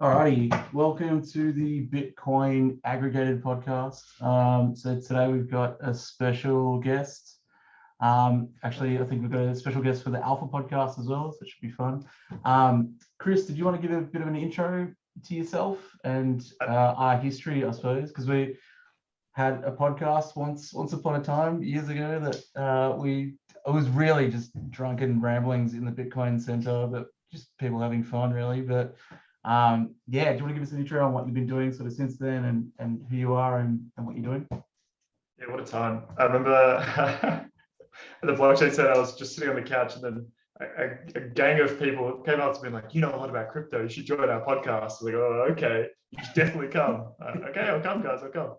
[0.00, 4.00] Alrighty, welcome to the Bitcoin aggregated podcast.
[4.22, 7.36] Um, so today we've got a special guest.
[8.00, 11.30] Um, actually, I think we've got a special guest for the Alpha podcast as well,
[11.30, 12.06] so it should be fun.
[12.46, 14.90] Um, Chris, did you want to give a bit of an intro
[15.26, 18.56] to yourself and uh, our history, I suppose, because we
[19.32, 23.34] had a podcast once, once upon a time, years ago, that uh, we
[23.66, 28.32] it was really just drunken ramblings in the Bitcoin Center, but just people having fun,
[28.32, 28.62] really.
[28.62, 28.96] But
[29.44, 31.72] um, yeah, do you want to give us an intro on what you've been doing
[31.72, 34.46] sort of since then and, and who you are and, and what you're doing?
[34.50, 36.02] Yeah, what a time.
[36.18, 37.46] I remember at
[38.22, 40.26] the blockchain said I was just sitting on the couch and then
[40.60, 43.30] a, a, gang of people came up to me and like, you know a lot
[43.30, 44.68] about crypto, you should join our podcast.
[44.68, 47.12] I was like, oh, okay, you should definitely come.
[47.22, 48.56] Uh, okay, I'll come, guys, I'll come.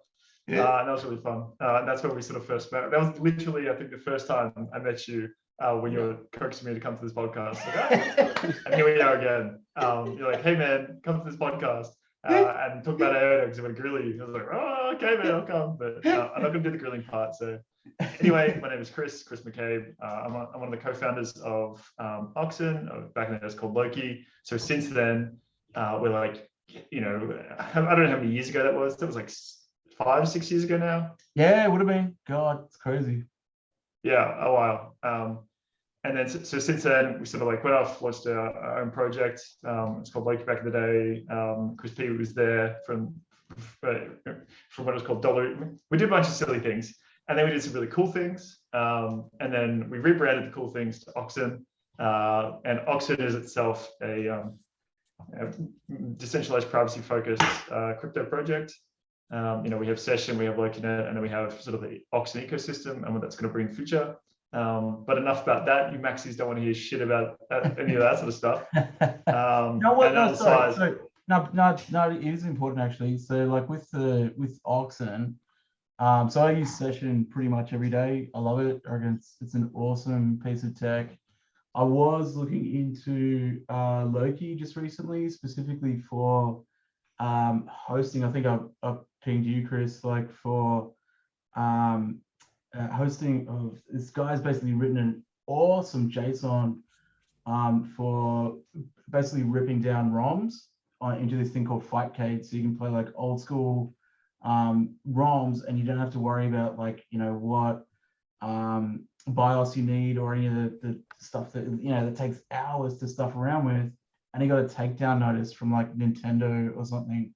[0.47, 0.63] Yeah.
[0.63, 1.51] Uh, and that was really fun.
[1.61, 2.89] Uh, and that's when we sort of first met.
[2.89, 5.29] That was literally, I think, the first time I met you
[5.61, 7.65] uh, when you were coaxing me to come to this podcast.
[7.75, 9.59] Like, and here we are again.
[9.75, 11.87] Um, you're like, hey man, come to this podcast
[12.27, 14.21] uh, and talk about IOTA because I'm going to grill you.
[14.21, 15.77] I was like, oh, okay, man, I'll come.
[15.77, 17.35] But uh, I'm not going to do the grilling part.
[17.35, 17.59] So
[18.19, 19.93] anyway, my name is Chris, Chris McCabe.
[20.03, 22.89] Uh, I'm, a, I'm, one of the co-founders of um, Oxen.
[22.91, 24.25] Uh, back then it was called Loki.
[24.43, 25.37] So since then,
[25.75, 26.49] uh, we're like,
[26.89, 27.15] you know,
[27.59, 28.97] I don't know how many years ago that was.
[28.97, 29.31] That was like
[29.97, 31.15] five, six years ago now.
[31.35, 32.15] Yeah, it would have been.
[32.27, 33.23] God, it's crazy.
[34.03, 34.95] Yeah, a while.
[35.03, 35.39] Um,
[36.03, 38.91] and then so, since then we sort of like went off, launched our, our own
[38.91, 39.41] project.
[39.65, 41.25] Um, it's called Loki back in the day.
[41.29, 43.13] Um, Chris P was there from
[43.81, 45.55] from what was called Dollar.
[45.89, 46.95] We did a bunch of silly things,
[47.27, 48.59] and then we did some really cool things.
[48.73, 51.65] Um, and then we rebranded the cool things to Oxen.
[51.99, 54.57] Uh, and Oxen is itself a, um,
[55.39, 55.47] a
[56.17, 58.73] decentralized privacy-focused uh, crypto project.
[59.31, 61.81] Um, you know, we have Session, we have LokiNet, and then we have sort of
[61.81, 64.15] the Oxen ecosystem and what that's going to bring in future.
[64.53, 65.93] Um, but enough about that.
[65.93, 67.37] You maxis don't want to hear shit about
[67.79, 68.65] any of that sort of stuff.
[69.27, 70.95] Um, no, what, no, sorry, sorry.
[71.27, 73.17] no, no, no, it is important actually.
[73.17, 75.39] So like with the with Oxen,
[75.99, 78.29] um, so I use Session pretty much every day.
[78.35, 78.81] I love it.
[78.89, 81.17] I it's, it's an awesome piece of tech.
[81.75, 86.63] I was looking into uh, Loki just recently, specifically for
[87.19, 88.23] um, hosting.
[88.23, 90.91] I think I, I pinged you, Chris, like for
[91.55, 92.19] um,
[92.77, 96.79] uh, hosting of this guy's basically written an awesome JSON
[97.45, 98.57] um, for
[99.09, 100.67] basically ripping down ROMs
[101.01, 102.45] on, into this thing called Fightcade.
[102.45, 103.93] So you can play like old school
[104.43, 107.85] um, ROMs and you don't have to worry about like, you know, what
[108.41, 112.41] um, BIOS you need or any of the, the stuff that, you know, that takes
[112.51, 113.91] hours to stuff around with.
[114.33, 117.33] And he got a takedown notice from like Nintendo or something.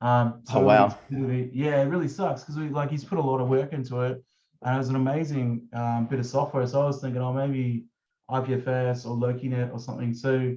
[0.00, 0.98] Um, so oh, wow.
[1.10, 4.22] yeah, it really sucks because we like he's put a lot of work into it
[4.62, 6.66] and it was an amazing um, bit of software.
[6.66, 7.84] So I was thinking, oh, maybe
[8.30, 10.12] IPFS or LokiNet or something.
[10.12, 10.54] So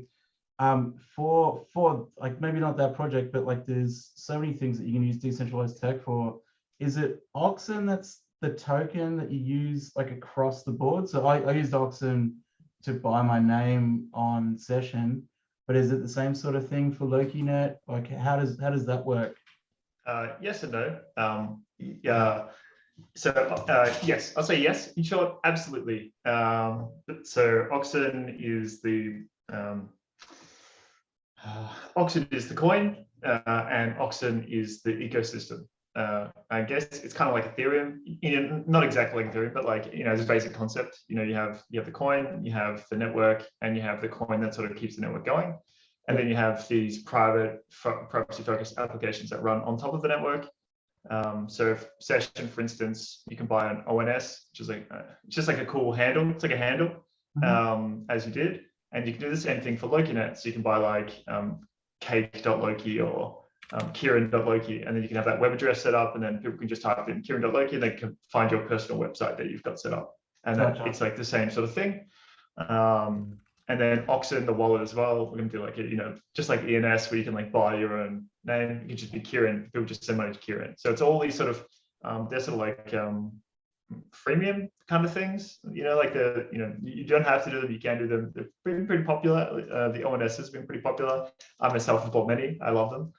[0.60, 4.88] um, for for like maybe not that project, but like there's so many things that
[4.88, 6.40] you can use decentralized tech for.
[6.80, 11.08] Is it Oxen that's the token that you use like across the board?
[11.08, 12.38] So I, I used Oxen
[12.84, 15.28] to buy my name on session,
[15.68, 17.76] but is it the same sort of thing for LokiNet?
[17.88, 19.38] Like how does how does that work?
[20.08, 21.00] Uh, yes and no.
[21.18, 22.48] Um, yeah
[23.16, 24.94] so uh, yes, I'll say yes.
[24.94, 26.14] In short, absolutely.
[26.26, 26.90] Um,
[27.24, 29.90] so Oxen is the um,
[31.44, 35.66] uh, Oxen is the coin, uh, and Oxen is the ecosystem.
[35.96, 37.98] Uh, I guess it's kind of like Ethereum,
[38.68, 41.00] not exactly like Ethereum, but like you know, as a basic concept.
[41.08, 44.02] You know, you have you have the coin, you have the network, and you have
[44.02, 45.58] the coin that sort of keeps the network going.
[46.08, 47.64] And then you have these private
[48.10, 50.48] privacy focused applications that run on top of the network
[51.10, 55.02] um, so if session, for instance, you can buy an ONS, which is like uh,
[55.28, 56.30] just like a cool handle.
[56.30, 56.90] It's like a handle,
[57.38, 57.44] mm-hmm.
[57.44, 60.38] um, as you did, and you can do the same thing for LokiNet.
[60.38, 61.68] So you can buy like um,
[62.02, 66.24] cake.loki or um, Kieran.loki, and then you can have that web address set up, and
[66.24, 69.50] then people can just type in Kieran.loki, and they can find your personal website that
[69.50, 70.14] you've got set up,
[70.44, 70.86] and gotcha.
[70.86, 72.06] it's like the same sort of thing.
[72.58, 73.40] Um,
[73.72, 75.28] and then Oxen, the wallet as well.
[75.28, 77.78] We're gonna do like a, you know, just like ENS where you can like buy
[77.78, 78.82] your own name.
[78.82, 79.70] You can just be Kieran.
[79.74, 80.76] People just send money to Kieran.
[80.78, 81.66] So it's all these sort of
[82.04, 83.32] um, they're sort of like um,
[84.12, 85.60] freemium kind of things.
[85.72, 87.72] You know, like the you know you don't have to do them.
[87.72, 88.34] You can do them.
[88.36, 89.66] They've been pretty popular.
[89.74, 91.30] Uh, the ONS has been pretty popular.
[91.62, 92.60] I myself have bought many.
[92.62, 93.14] I love them.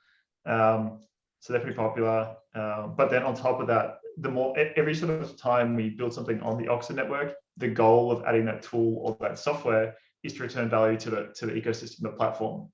[0.45, 1.01] Um,
[1.41, 2.37] so they're pretty popular.
[2.55, 6.13] Um, but then on top of that, the more every sort of time we build
[6.13, 10.35] something on the Oxen network, the goal of adding that tool or that software is
[10.35, 12.71] to return value to the to the ecosystem, the platform,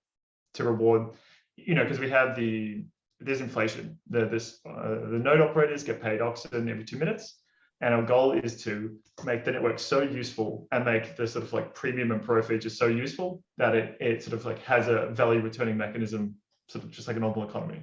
[0.55, 1.11] to reward,
[1.57, 2.85] you know, because we have the
[3.21, 3.99] there's inflation.
[4.11, 7.41] The this uh, the node operators get paid oxen every two minutes,
[7.81, 11.53] and our goal is to make the network so useful and make the sort of
[11.53, 15.09] like premium and pro features so useful that it it sort of like has a
[15.11, 16.35] value returning mechanism
[16.69, 17.81] sort of just like a normal economy.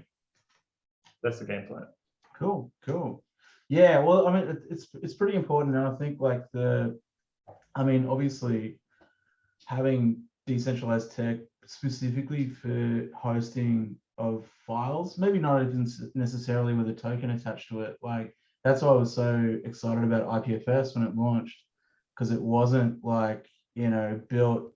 [1.24, 1.88] That's the game plan.
[2.38, 3.24] Cool, cool.
[3.68, 7.00] Yeah, well, I mean, it's it's pretty important, and I think like the,
[7.74, 8.80] I mean, obviously,
[9.66, 17.32] having decentralized tech specifically for hosting of files, maybe not even necessarily with a token
[17.32, 17.98] attached to it.
[18.02, 21.58] Like that's why I was so excited about IPFS when it launched,
[22.14, 24.74] because it wasn't like you know built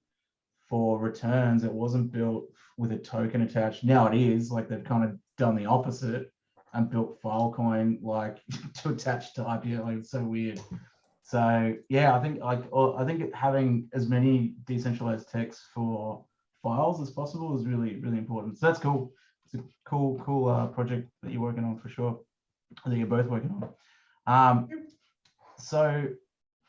[0.67, 1.63] for returns.
[1.63, 2.45] It wasn't built
[2.77, 3.83] with a token attached.
[3.83, 4.51] Now it is.
[4.51, 6.31] Like they've kind of done the opposite
[6.73, 8.39] and built Filecoin like
[8.81, 9.83] to attach to IPO.
[9.83, 10.59] Like it's so weird.
[11.29, 16.25] So yeah, I think like I think having as many decentralized techs for
[16.63, 18.57] files as possible is really really important.
[18.57, 19.13] So that's cool.
[19.45, 22.19] It's a cool cool uh, project that you're working on for sure.
[22.83, 23.69] Think you're both working on.
[24.25, 24.69] Um,
[25.59, 26.07] so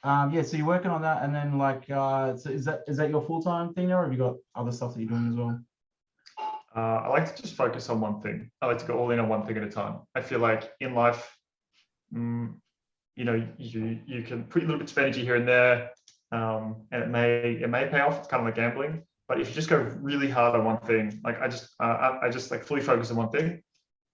[0.02, 2.98] um, yeah, so you're working on that, and then like, uh, so is that is
[2.98, 5.30] that your full time thing now, or have you got other stuff that you're doing
[5.30, 5.58] as well?
[6.76, 8.50] Uh, I like to just focus on one thing.
[8.60, 10.00] I like to go all in on one thing at a time.
[10.14, 11.34] I feel like in life,
[12.14, 12.54] mm,
[13.16, 15.90] you know, you you can put little bits of energy here and there,
[16.32, 18.18] um, and it may it may pay off.
[18.18, 19.02] It's kind of like gambling.
[19.28, 22.30] But if you just go really hard on one thing, like I just uh, I,
[22.30, 23.62] just like fully focus on one thing,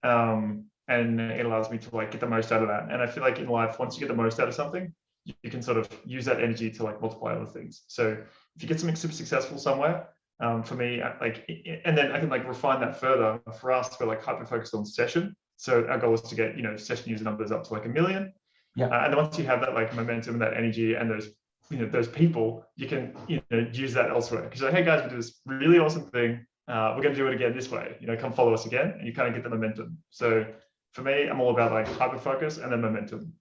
[0.02, 2.90] um, and it allows me to like get the most out of that.
[2.90, 4.92] And I feel like in life, once you get the most out of something,
[5.24, 7.84] you, you can sort of use that energy to like multiply other things.
[7.88, 8.10] So
[8.56, 10.08] if you get something super successful somewhere,
[10.40, 13.40] um, for me, like, i- i- and then I can like refine that further.
[13.58, 15.34] For us, we're like hyper focused on session.
[15.56, 17.88] So our goal is to get you know session user numbers up to like a
[17.88, 18.32] million.
[18.76, 18.86] Yeah.
[18.86, 21.30] Uh, and then once you have that like momentum and that energy and those
[21.70, 24.42] you know those people, you can you know use that elsewhere.
[24.42, 26.46] Because like, hey guys, we do this really awesome thing.
[26.68, 27.96] Uh, we're going to do it again this way.
[28.00, 29.98] You know, come follow us again, and you kind of get the momentum.
[30.10, 30.44] So
[30.92, 33.32] for me, I'm all about like hyper focus and then momentum.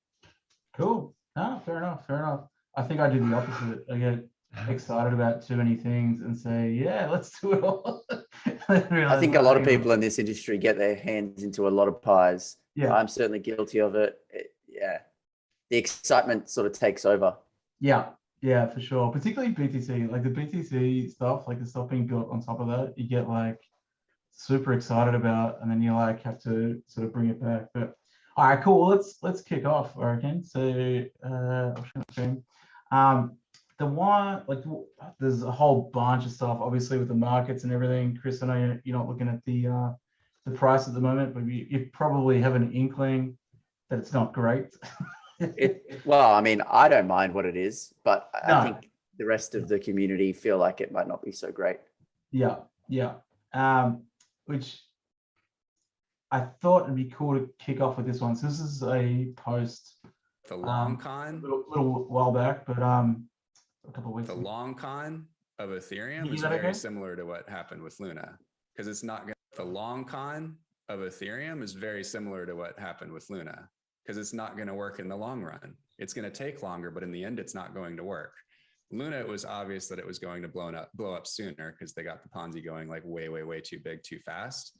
[0.78, 1.16] Cool.
[1.36, 2.08] Ah, fair enough.
[2.08, 2.48] Fair enough.
[2.76, 3.80] I think I do the opposite.
[3.92, 4.20] I get
[4.70, 8.04] excited about too many things and say, yeah, let's do it all.
[8.70, 11.88] I think a lot of people in this industry get their hands into a lot
[11.88, 12.58] of pies.
[12.76, 12.94] Yeah.
[12.94, 14.16] I'm certainly guilty of it.
[14.30, 15.00] It- Yeah.
[15.70, 17.36] The excitement sort of takes over.
[17.80, 18.10] Yeah,
[18.42, 19.12] yeah, for sure.
[19.12, 22.94] Particularly BTC, like the BTC stuff, like the stuff being built on top of that,
[22.96, 23.60] you get like
[24.32, 27.68] super excited about, and then you like have to sort of bring it back.
[27.74, 27.96] But
[28.38, 28.88] all right, cool.
[28.88, 29.98] Let's let's kick off.
[29.98, 30.44] I reckon.
[30.44, 31.74] So uh.
[32.92, 33.38] Um,
[33.78, 34.64] the one like
[35.20, 38.18] there's a whole bunch of stuff, obviously with the markets and everything.
[38.22, 39.90] Chris, I know you're, you're not looking at the uh,
[40.46, 43.38] the price at the moment, but you, you probably have an inkling
[43.90, 44.68] that it's not great.
[45.40, 48.58] It, well, I mean, I don't mind what it is, but I- No.
[48.60, 51.80] I think the rest of the community feel like it might not be so great.
[52.32, 52.58] Yeah,
[52.90, 53.16] yeah.
[53.54, 54.04] Um,
[54.46, 54.82] which
[56.32, 58.36] I thought it'd be cool to kick off with this one.
[58.36, 59.98] So this is a post
[60.48, 63.28] The long Um, a little, little while back, but um,
[63.88, 64.28] a couple of weeks.
[64.28, 64.42] the ago.
[64.42, 65.28] long con
[65.60, 66.74] of Ethereum You is very okay?
[66.74, 68.38] similar to what happened with Luna.
[68.74, 70.58] Because it's not gonna, the long con
[70.90, 73.70] of Ethereum is very similar to what happened with Luna.
[74.06, 75.76] Because it's not going to work in the long run.
[75.98, 78.34] It's going to take longer, but in the end, it's not going to work.
[78.92, 81.94] Luna, it was obvious that it was going to blow up, blow up sooner because
[81.94, 84.78] they got the Ponzi going like way, way, way too big, too fast.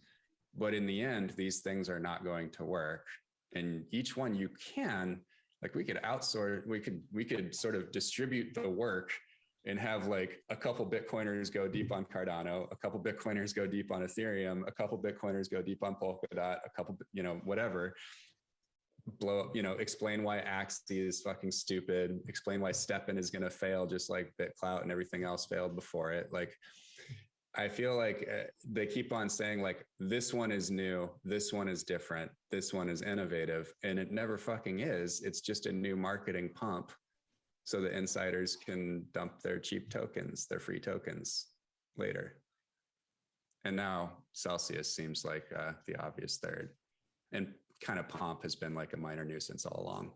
[0.58, 3.06] But in the end, these things are not going to work.
[3.54, 5.22] And each one you can,
[5.62, 9.12] like we could outsource, we could, we could sort of distribute the work
[9.66, 13.92] and have like a couple Bitcoiners go deep on Cardano, a couple Bitcoiners go deep
[13.92, 17.96] on Ethereum, a couple Bitcoiners go deep on Polkadot, a couple, you know, whatever.
[19.20, 23.44] Blow up, you know, explain why Axie is fucking stupid, explain why STEPN is going
[23.44, 26.30] to fail just like BitClout and everything else failed before it.
[26.32, 26.56] Like,
[27.58, 31.70] I feel like uh, they keep on saying like this one is new, this one
[31.70, 35.22] is different, this one is innovative, and it never fucking is.
[35.22, 36.92] It's just a new marketing pump
[37.64, 41.48] so the insiders can dump their cheap tokens, their free tokens
[41.98, 42.38] later.
[43.64, 46.70] And now Celsius seems like uh, the obvious third.
[47.32, 50.12] And kind of Pomp has been like a minor nuisance all along.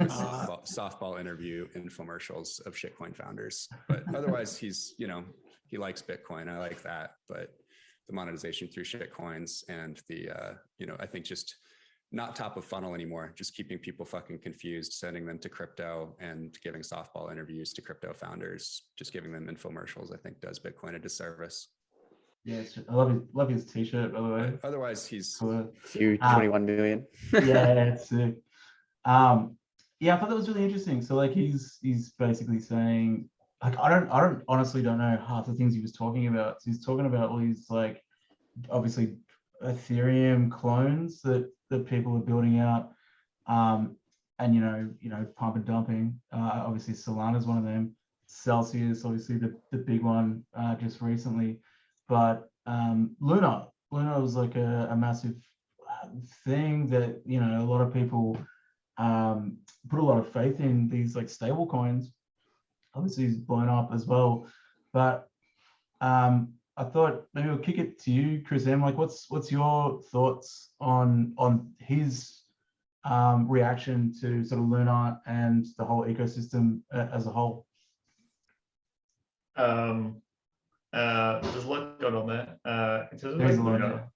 [0.00, 3.68] Uh, softball, softball interview infomercials of shitcoin founders.
[3.88, 5.24] But otherwise, he's, you know,
[5.66, 6.48] he likes Bitcoin.
[6.48, 7.12] I like that.
[7.28, 7.54] But
[8.06, 11.56] the monetization through shitcoins and the, uh, you know, I think just
[12.10, 16.56] not top of funnel anymore, just keeping people fucking confused, sending them to crypto and
[16.64, 20.98] giving softball interviews to crypto founders, just giving them infomercials, I think does Bitcoin a
[20.98, 21.68] disservice.
[22.48, 24.52] Yeah, I love his love his t-shirt by the way.
[24.64, 25.70] Otherwise, he's Cool.
[25.82, 26.32] Few Ah.
[26.32, 27.06] 21 million.
[27.34, 28.36] yeah, it's sick.
[29.04, 29.58] Um,
[30.00, 31.02] yeah, I thought that was really interesting.
[31.02, 33.28] So like he's he's basically saying
[33.62, 36.62] like I don't I don't honestly don't know half the things he was talking about.
[36.62, 38.02] So he's talking about all these like
[38.70, 39.16] obviously
[39.62, 42.92] Ethereum clones that that people are building out.
[43.46, 43.96] Um,
[44.38, 46.18] and you know, you know, pump and dumping.
[46.32, 47.94] Uh, obviously Solana is one of them.
[48.24, 51.58] Celsius, obviously the, the big one uh, just recently.
[52.08, 55.36] But um, Luna, Luna was like a, a massive
[55.88, 56.08] uh,
[56.44, 58.38] thing that you know a lot of people
[58.98, 62.12] um, put a lot of faith in these like stable coins.
[62.94, 64.48] Obviously, he's blown up as well,
[64.92, 65.28] but
[66.00, 68.82] um, I thought maybe we'll kick it to you, Chris M.
[68.82, 72.42] Like, what's what's your thoughts on on his
[73.04, 77.66] um, reaction to sort of Luna and the whole ecosystem uh, as a whole?
[79.56, 80.22] Um,
[80.92, 82.56] uh, there's a lot going on there.
[82.64, 84.10] Uh, in terms of There's a lot, Luna,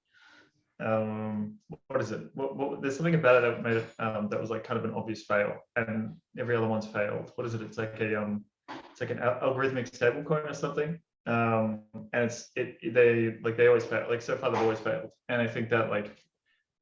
[0.81, 1.55] um,
[1.88, 2.23] what is it?
[2.35, 4.85] What, what, there's something about it that made it um, that was like kind of
[4.85, 7.31] an obvious fail, and every other one's failed.
[7.37, 7.62] What is it?
[7.62, 8.45] It's like a um,
[8.91, 10.99] it's like an al- algorithmic stablecoin or something.
[11.26, 14.07] Um, and it's it it- they like they always fail.
[14.09, 16.17] Like so far they've always failed, and I think that like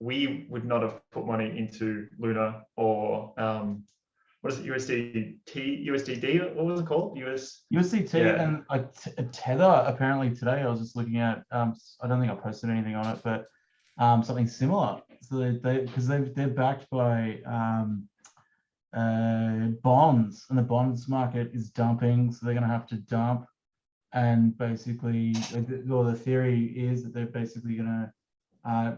[0.01, 3.85] we would not have put money into Luna or um,
[4.41, 4.67] what is it?
[4.67, 6.55] USDT, USDD?
[6.55, 7.19] What was it called?
[7.19, 7.63] US.
[7.75, 8.43] USDT Yeah.
[8.43, 10.63] and a, t- a tether apparently today.
[10.63, 11.43] I was just looking at.
[11.51, 13.47] Um, I don't think I posted anything on it, but
[13.99, 15.01] um, something similar.
[15.23, 18.09] So they they because they they're backed by um,
[18.97, 23.45] uh, bonds, and the bonds market is dumping, so they're going to have to dump.
[24.13, 28.95] And basically, the- well, the theory is that they're basically going to uh,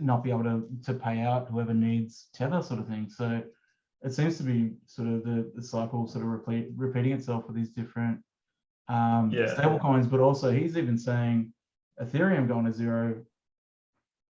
[0.00, 3.08] not be able to to pay out whoever needs tether, sort of thing.
[3.08, 3.42] So
[4.04, 7.56] it seems to be sort of the, the cycle sort of repeat, repeating itself with
[7.56, 8.20] these different
[8.88, 9.54] um, Yeah.
[9.54, 11.52] stable coins, but also he's even saying
[12.00, 13.22] Ethereum going to zero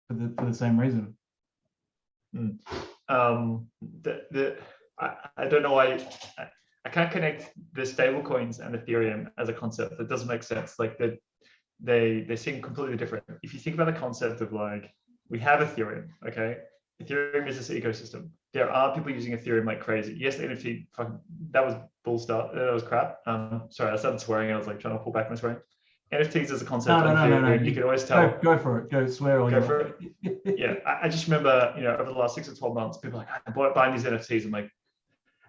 [0.08, 1.16] for the, for the same reason.
[3.08, 3.66] um
[4.02, 4.56] the the
[4.98, 5.98] I, I don't know why
[6.38, 6.48] I,
[6.84, 9.98] I can't connect the stable coins and Ethereum as a concept.
[9.98, 10.78] That doesn't make sense.
[10.78, 11.18] Like the
[11.80, 13.24] they they seem completely different.
[13.42, 14.92] If you think about the concept of like
[15.28, 16.58] we have Ethereum, okay?
[17.02, 18.30] Ethereum is this ecosystem.
[18.52, 20.16] There are people using Ethereum like crazy.
[20.18, 21.20] Yes, the NFT fucking
[21.52, 22.50] that was bull stuff.
[22.52, 23.18] That was crap.
[23.26, 24.50] Um, sorry, I started swearing.
[24.52, 25.58] I was like trying to pull back my swearing.
[26.12, 26.88] NFTs as a concept.
[26.88, 28.28] No, no, no, no, no, You you- can always tell.
[28.30, 28.90] Go, go for it.
[28.90, 30.38] Go swear all Go you for want.
[30.58, 33.20] yeah, I, I just remember, you know, over the last six or 12 months, people
[33.20, 34.44] are like, I bought buying these NFTs.
[34.44, 34.68] I'm like,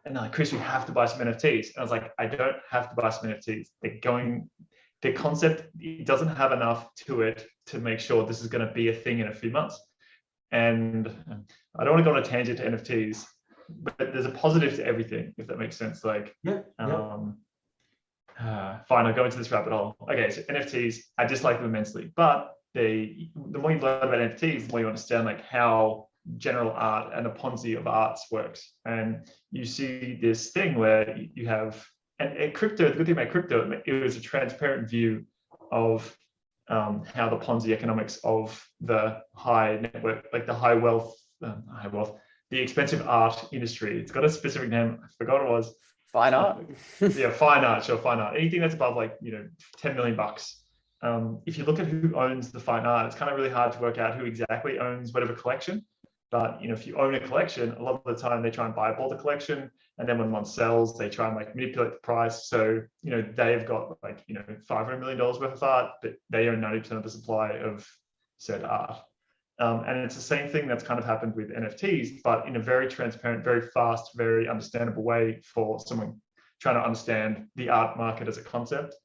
[0.05, 1.69] and they're like, Chris, we have to buy some NFTs.
[1.69, 3.69] And I was like, I don't have to buy some NFTs.
[3.81, 4.47] They're going,
[5.01, 8.71] the concept, it doesn't have enough to it to make sure this is going to
[8.71, 9.79] be a thing in a few months.
[10.51, 11.07] And
[11.77, 13.25] I don't want to go on a tangent to NFTs,
[13.69, 16.03] but there's a positive to everything, if that makes sense.
[16.03, 16.85] Like, Yeah, yeah.
[16.85, 17.37] um,
[18.39, 19.95] uh, fine, I'll go into this rabbit hole.
[20.03, 24.65] Okay, so NFTs, I dislike them immensely, but they, the more you learn about NFTs,
[24.67, 28.73] the more you understand like how general art and the Ponzi of arts works.
[28.85, 31.83] And you see this thing where you- have,
[32.19, 35.25] and, and crypto, the good thing about crypto, it was a transparent view
[35.71, 36.15] of
[36.69, 41.87] um, how the Ponzi economics of the high network, like the high wealth, um, high
[41.87, 42.17] wealth,
[42.49, 43.99] the expensive art industry.
[43.99, 44.99] It's got a specific name.
[45.03, 45.75] I forgot what it was
[46.11, 46.65] Fine art.
[47.15, 48.35] yeah, fine art, sure, fine art.
[48.37, 50.61] Anything that's above like you know, ten million bucks.
[51.01, 53.71] Um, if you look at who owns the fine art, it's kind of really hard
[53.73, 55.85] to work out who exactly owns whatever collection.
[56.31, 58.65] But you know, if you own a collection, a lot of the time they try
[58.65, 61.53] and buy up all the collection, and then when one sells, they try and like
[61.55, 62.47] manipulate the price.
[62.47, 65.91] So you know, they've got like you know, five hundred million dollars worth of art,
[66.01, 67.85] but they own ninety percent of the supply of
[68.37, 68.97] said art.
[69.59, 72.59] Um, and it's the same thing that's kind of happened with NFTs, but in a
[72.59, 76.19] very transparent, very fast, very understandable way for someone
[76.59, 78.95] trying to understand the art market as a concept.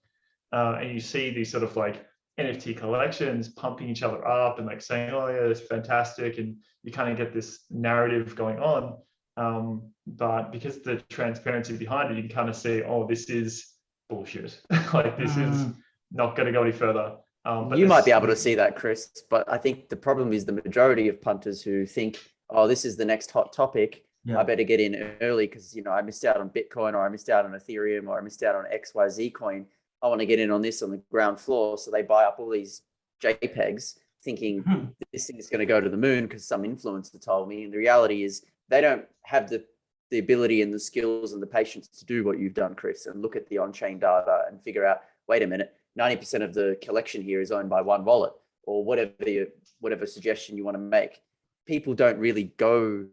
[0.52, 2.06] Uh, and you see these sort of like
[2.38, 6.38] NFT collections pumping each other up and like saying, oh, yeah, it's fantastic.
[6.38, 8.98] And you kind of get this narrative going on.
[9.38, 13.66] Um, but because the transparency behind it, you can kind of see, oh, this is
[14.08, 14.60] bullshit.
[14.92, 15.76] like this is Mm.
[16.12, 17.16] not going to go any further.
[17.44, 20.32] Um, but you might be able to see that, Chris, but I think the problem
[20.32, 22.18] is the majority of punters who think,
[22.50, 24.04] oh, this is the next hot topic.
[24.24, 24.38] Yeah.
[24.40, 27.08] I better get in early because you know I missed out on Bitcoin or I
[27.08, 29.66] missed out on Ethereum or I missed out on XYZ coin.
[30.02, 31.78] I want to get in on this on the ground floor.
[31.78, 32.82] So they buy up all these
[33.22, 34.84] JPEGs thinking Hmm.
[35.12, 37.64] this thing is going to go to the moon because some influencer told me.
[37.64, 39.64] And the reality is they don't have the
[40.10, 43.20] the ability and the skills and the patience to do what you've done, Chris, and
[43.20, 47.22] look at the on-chain data and figure out, wait a minute, 90% of the collection
[47.22, 49.48] here is owned by one wallet or whatever you,
[49.80, 51.22] whatever suggestion you want to make.
[51.66, 53.06] People don't really go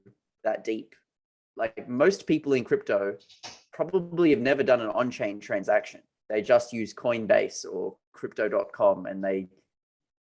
[0.44, 0.96] that deep.
[1.56, 3.18] Like most people in crypto
[3.72, 6.02] probably have never done an on-chain transaction.
[6.30, 9.48] They just use Coinbase or crypto.com and they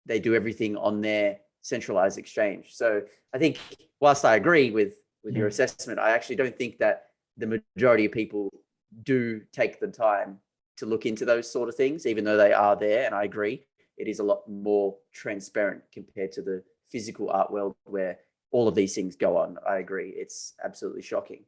[0.06, 2.74] they do everything on their centralized exchange.
[2.74, 3.02] So
[3.34, 3.60] I think
[4.00, 8.12] whilst I agree with with your assessment, I actually don't think that the majority of
[8.12, 8.50] people
[9.04, 10.40] do take the time
[10.78, 13.06] to look into those sort of things, even though they are there.
[13.06, 13.66] And I agree,
[13.98, 18.20] it is a lot more transparent compared to the physical art world where
[18.52, 19.58] all of these things go on.
[19.68, 20.14] I agree.
[20.16, 21.44] It's absolutely shocking.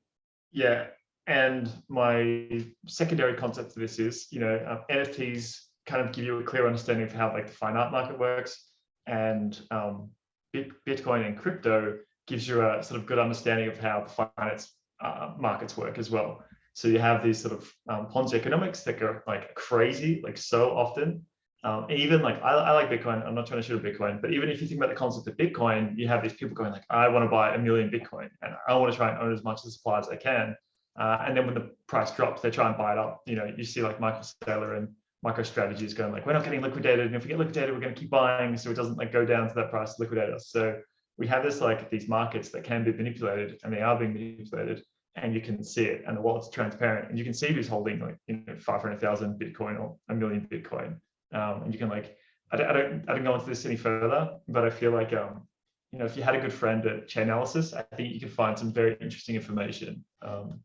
[0.52, 0.88] Yeah,
[1.30, 6.40] and my secondary concept to this is, you know, um, NFTs kind of give you
[6.40, 8.66] a clear understanding of how like the fine art market works,
[9.06, 10.10] and um,
[10.56, 15.34] Bitcoin and crypto gives you a sort of good understanding of how the finance uh,
[15.40, 16.44] markets work as well.
[16.74, 20.72] So you have these sort of um, Ponzi economics that go like crazy, like so
[20.76, 21.24] often.
[21.64, 23.24] Um, even like I, I like Bitcoin.
[23.24, 25.28] I'm not trying to shoot at Bitcoin, but even if you think about the concept
[25.28, 28.30] of Bitcoin, you have these people going like, I want to buy a million Bitcoin
[28.42, 30.56] and I want to try and own as much of the supply as I can.
[31.00, 33.22] Uh, and then when the price drops, they try and buy it up.
[33.26, 34.90] You know, you see like Michael Saylor and
[35.26, 37.94] MicroStrategy is going like, we're not getting liquidated, and if we get liquidated, we're going
[37.94, 40.50] to keep buying, so it doesn't like go down to that price to liquidate us.
[40.50, 40.80] So
[41.18, 44.84] we have this like these markets that can be manipulated, and they are being manipulated,
[45.16, 48.00] and you can see it, and the wallet's transparent, and you can see who's holding
[48.00, 50.98] like you know five hundred thousand Bitcoin or a million Bitcoin,
[51.34, 52.18] um, and you can like
[52.52, 55.12] I don't, I don't I don't go into this any further, but I feel like
[55.14, 55.48] um
[55.92, 58.58] you know if you had a good friend at Chainalysis, I think you could find
[58.58, 60.06] some very interesting information.
[60.22, 60.62] Um,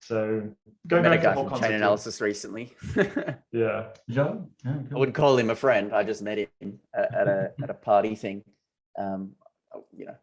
[0.00, 0.48] so
[0.86, 2.74] going Met a back to guy the whole from concept chain of- analysis recently.
[3.52, 3.86] yeah.
[4.08, 4.46] Joe?
[4.64, 5.94] Yeah, I wouldn't call him a friend.
[5.94, 8.42] I just met him at, at a at a party thing.
[8.98, 9.32] Um,
[9.96, 10.14] you know,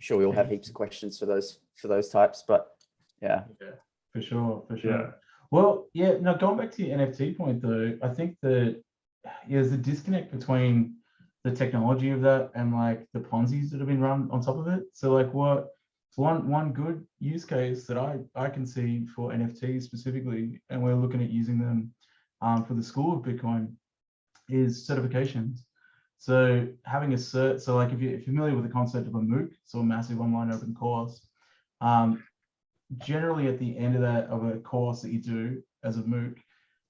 [0.00, 2.68] sure we all have heaps of questions for those for those types, but
[3.20, 3.68] yeah, yeah,
[4.14, 4.90] For sure, for sure.
[4.90, 5.10] Yeah.
[5.50, 8.80] Well, yeah, Now going back to the NFT point though, I think that
[9.24, 10.94] yeah, there's a disconnect between
[11.44, 14.66] the technology of that and like the Ponzi's that have been run on top of
[14.68, 14.84] it.
[14.94, 15.68] So like what
[16.16, 20.94] one one good use case that I I can see for NFTs specifically, and we're
[20.94, 21.92] looking at using them
[22.40, 23.72] um, for the school of Bitcoin,
[24.48, 25.60] is certifications.
[26.18, 29.52] So having a cert, so like if you're familiar with the concept of a MOOC,
[29.64, 31.26] so a massive online open course,
[31.80, 32.22] um,
[32.98, 36.36] generally at the end of that of a course that you do as a MOOC,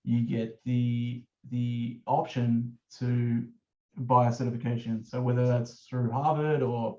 [0.04, 3.44] you get the the option to
[3.96, 5.04] buy a certification.
[5.04, 6.98] So whether that's through Harvard or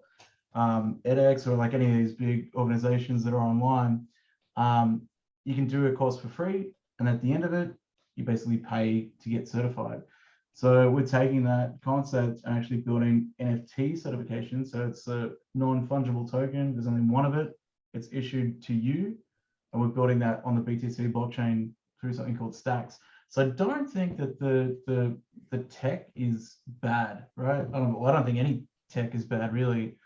[0.56, 4.06] um, edX or like any of these big organizations that are online,
[4.56, 5.04] um,
[5.46, 7.74] you can do a course for free, and at the end of it,
[8.16, 10.02] you basically pay to get certified.
[10.54, 14.64] So we're taking that concept and actually building NFT certification.
[14.64, 16.74] So it's a non-fungible token.
[16.74, 17.58] There's only one of it.
[17.96, 19.18] It's issued to you,
[19.72, 23.00] and we're building that on the BTC blockchain through something called Stacks.
[23.30, 25.18] So I don't think that the the
[25.50, 27.66] the tech is bad, right?
[27.74, 29.98] I don't, well, I don't think any tech is bad really.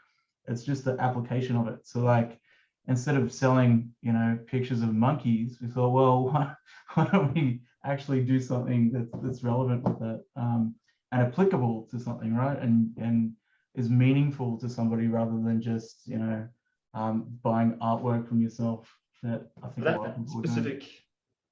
[0.47, 1.85] It's just the application of it.
[1.85, 2.39] So like
[2.87, 6.53] instead of selling, you know, pictures of monkeys, we thought, well, why,
[6.93, 10.75] why don't we actually do something that's that's relevant with it um,
[11.11, 12.59] and applicable to something, right?
[12.59, 13.33] And and
[13.75, 16.47] is meaningful to somebody rather than just you know
[16.93, 18.93] um, buying artwork from yourself.
[19.23, 20.45] That I think a lot of that are doing.
[20.45, 20.89] specific,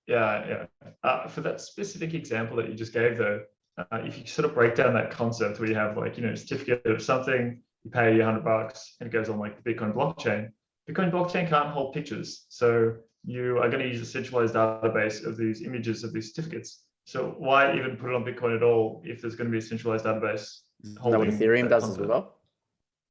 [0.08, 0.89] yeah, yeah.
[1.03, 3.41] Uh, for that specific example that you just gave, though,
[3.77, 6.36] uh, if you sort of break down that concept where you have like you know
[6.36, 9.93] certificate of something, you pay a hundred bucks, and it goes on like the Bitcoin
[9.93, 10.50] blockchain.
[10.89, 15.38] Bitcoin blockchain can't hold pictures, so you are going to use a centralized database of
[15.38, 16.84] these images of these certificates.
[17.06, 19.62] So why even put it on Bitcoin at all if there's going to be a
[19.62, 20.60] centralized database?
[20.84, 22.36] is that what Ethereum that does as well?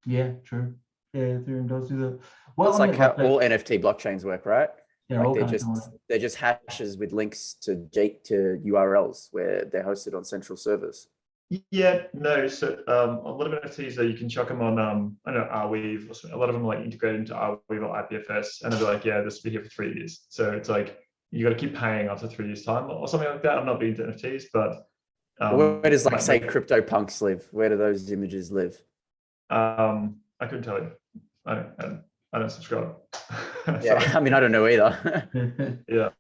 [0.05, 0.75] Yeah, true.
[1.13, 2.11] Yeah, Ethereum does do that.
[2.11, 2.21] Well,
[2.57, 4.71] Well, it's like how that- all NFT blockchains work, right?
[5.09, 9.29] they're like all they're kinda just they're just hashes with links to J to URLs
[9.33, 11.09] where they're hosted on central servers.
[11.71, 12.47] Yeah, no.
[12.49, 15.47] So um, a lot of NFTs, though, you can chuck them on, um, I don't
[15.47, 16.11] know, Arweave.
[16.11, 16.37] Or something.
[16.37, 19.05] A lot of them are like integrated into Arweave or IPFS, and they'll be like,
[19.05, 20.27] yeah, this will be here for three years.
[20.29, 20.99] So it's like
[21.31, 23.59] you got to keep paying after three years' time or something like that.
[23.59, 24.87] I'm not being into NFTs, but
[25.41, 27.49] um, Where where does like say make- CryptoPunks live?
[27.51, 28.81] Where do those images live?
[29.51, 30.91] um, I couldn't tell you.
[31.47, 32.97] I don't, I don't, I don't subscribe.
[33.83, 35.81] Yeah, I mean I don't know either.
[35.89, 36.11] yeah.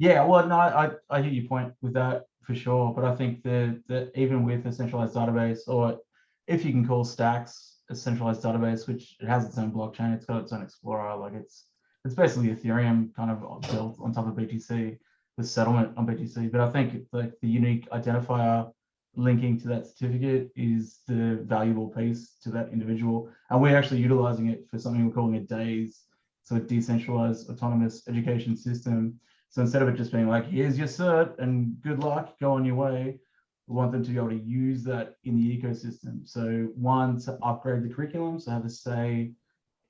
[0.00, 3.42] Yeah, well, no, I, I hear your point with that for sure, but I think
[3.44, 5.98] that even with a centralized database, or
[6.46, 10.26] if you can call Stacks a centralized database, which it has its own blockchain, it's
[10.26, 11.66] got its own explorer, like it's
[12.04, 14.98] it's basically Ethereum kind of built on top of BTC
[15.36, 16.50] with settlement on BTC.
[16.50, 18.72] But I think like the unique identifier
[19.14, 24.48] linking to that certificate is the valuable piece to that individual, and we're actually utilizing
[24.48, 26.04] it for something we're calling a DAIS,
[26.42, 29.20] so a decentralized autonomous education system.
[29.52, 32.64] So instead of it just being like, here's your cert and good luck, go on
[32.64, 33.20] your way,
[33.66, 36.26] we want them to be able to use that in the ecosystem.
[36.26, 39.32] So one, to upgrade the curriculum, so have a say,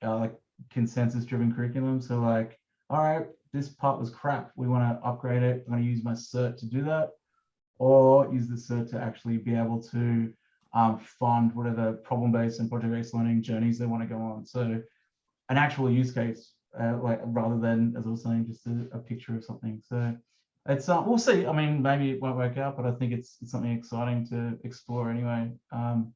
[0.03, 0.35] uh, like
[0.69, 2.01] consensus driven curriculum.
[2.01, 4.51] So like, all right, this part was crap.
[4.57, 5.63] We want to upgrade it.
[5.65, 7.11] I'm going to use my cert to do that.
[7.79, 10.33] Or use the cert to actually be able to
[10.73, 14.45] um, fund whatever problem-based and project-based learning journeys they want to go on.
[14.45, 14.81] So
[15.49, 18.99] an actual use case, uh, like rather than, as I was saying, just a, a
[18.99, 19.81] picture of something.
[19.87, 20.15] So
[20.67, 21.45] it's uh, we'll see.
[21.45, 24.57] I mean, maybe it won't work out, but I think it's, it's something exciting to
[24.63, 25.51] explore anyway.
[25.71, 26.13] Um,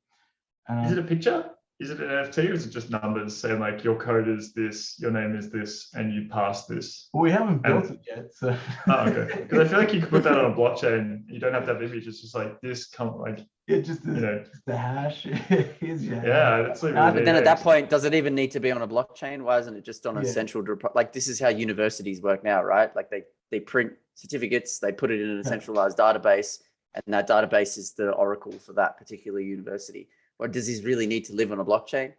[0.86, 1.52] Is it a picture?
[1.80, 4.96] Is it an NFT or is it just numbers saying like your code is this,
[5.00, 7.10] your name is this, and you pass this?
[7.14, 8.58] Well, we haven't built it yet, so.
[8.88, 9.42] Oh, okay.
[9.44, 11.22] Because I feel like you could put that on a blockchain.
[11.28, 12.08] You don't have to have images.
[12.08, 14.40] It's just like this, come like It just you know.
[14.50, 15.24] just the hash.
[15.80, 16.68] Here's your Yeah, hash.
[16.68, 18.72] that's like Uh, really But then at that point, does it even need to be
[18.72, 19.44] on a blockchain?
[19.44, 20.32] Why isn't it just on a Yeah.
[20.32, 22.96] central, depo- like this is how universities work now, right?
[22.96, 26.58] Like they, they print certificates, they put it in a centralized database
[26.96, 30.10] and that database is the oracle for that particular university.
[30.40, 32.14] Or does this really need to live on a blockchain?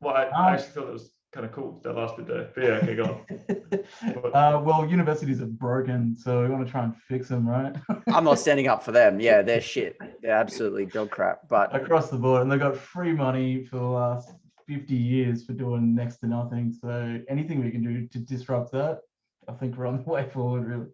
[0.00, 2.50] Well, I, I actually thought it was kind of cool that last bit there.
[2.54, 3.24] But yeah, okay, go on.
[4.32, 7.74] Uh, well, universities are broken, so we want to try and fix them, right?
[8.12, 9.20] I'm not standing up for them.
[9.20, 9.96] Yeah, they're shit.
[10.20, 11.48] They're absolutely dog crap.
[11.48, 14.32] But Across the board, and they've got free money for the last
[14.66, 16.72] 50 years for doing next to nothing.
[16.72, 19.00] So anything we can do to disrupt that,
[19.48, 20.86] I think we're on the way forward, really.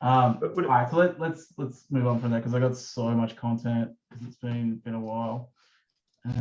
[0.00, 2.76] Um, But would all so let, let's let's move on from that because I got
[2.76, 5.50] so much content because it's been been a while.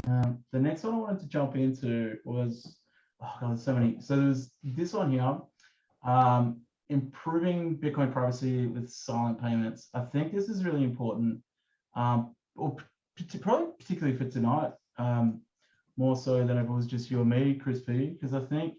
[0.08, 2.78] Um, the next one I wanted to jump into was
[3.22, 3.98] oh god, there's so many.
[4.00, 5.38] So there's this one here,
[6.04, 9.90] um, improving Bitcoin privacy with silent payments.
[9.94, 11.40] I think this is really important,
[11.96, 12.76] um, or
[13.42, 15.42] probably particularly for tonight, um,
[15.98, 18.76] more so than if it was just you or me, Chris P, because I think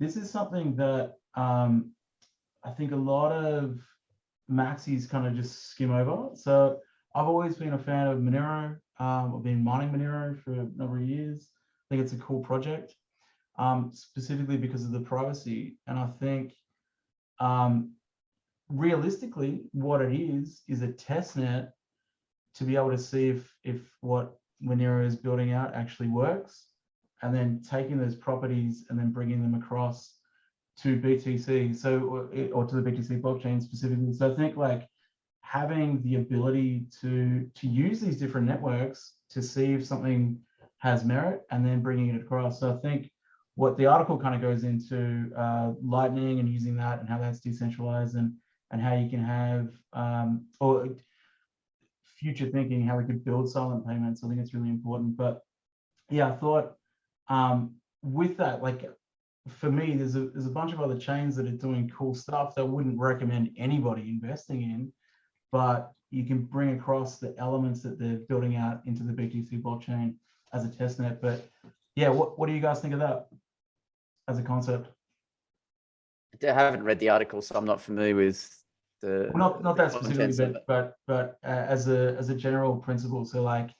[0.00, 1.92] this is something that um,
[2.64, 3.78] I think a lot of
[4.50, 6.30] maxis kind of just skim over.
[6.34, 6.78] So
[7.14, 8.76] I've always been a fan of Monero.
[9.00, 11.48] Um, I've been mining Monero for a number of years.
[11.90, 12.94] I think it's a cool project,
[13.58, 15.78] um, specifically because of the privacy.
[15.86, 16.54] And I think
[17.40, 17.92] um,
[18.68, 21.72] realistically, what it is is a test net
[22.56, 26.66] to be able to see if if what Monero is building out actually works,
[27.22, 30.14] and then taking those properties and then bringing them across
[30.82, 34.12] to BTC, so or, or to the BTC blockchain specifically.
[34.12, 34.88] So I think like
[35.48, 40.38] having the ability to to use these different networks to see if something
[40.78, 42.60] has merit and then bringing it across.
[42.60, 43.10] So I think
[43.54, 47.40] what the article kind of goes into uh, Lightning and using that and how that's
[47.40, 48.34] decentralized and
[48.70, 50.88] and how you can have um, or
[52.04, 54.22] future thinking how we could build silent payments.
[54.22, 55.16] I think it's really important.
[55.16, 55.40] But
[56.10, 56.74] yeah, I thought
[57.30, 58.84] um, with that, like
[59.48, 62.54] for me, there's a there's a bunch of other chains that are doing cool stuff
[62.54, 64.92] that I wouldn't recommend anybody investing in,
[65.52, 70.14] but you can bring across the elements that they're building out into the BTC blockchain
[70.52, 71.20] as a test net.
[71.20, 71.46] But
[71.96, 73.28] yeah, what, what do you guys think of that
[74.28, 74.88] as a concept?
[76.42, 78.62] I haven't read the article, so I'm not familiar with
[79.00, 79.30] the.
[79.34, 83.24] Well, not not that specifically, but but but uh, as a as a general principle.
[83.24, 83.70] So like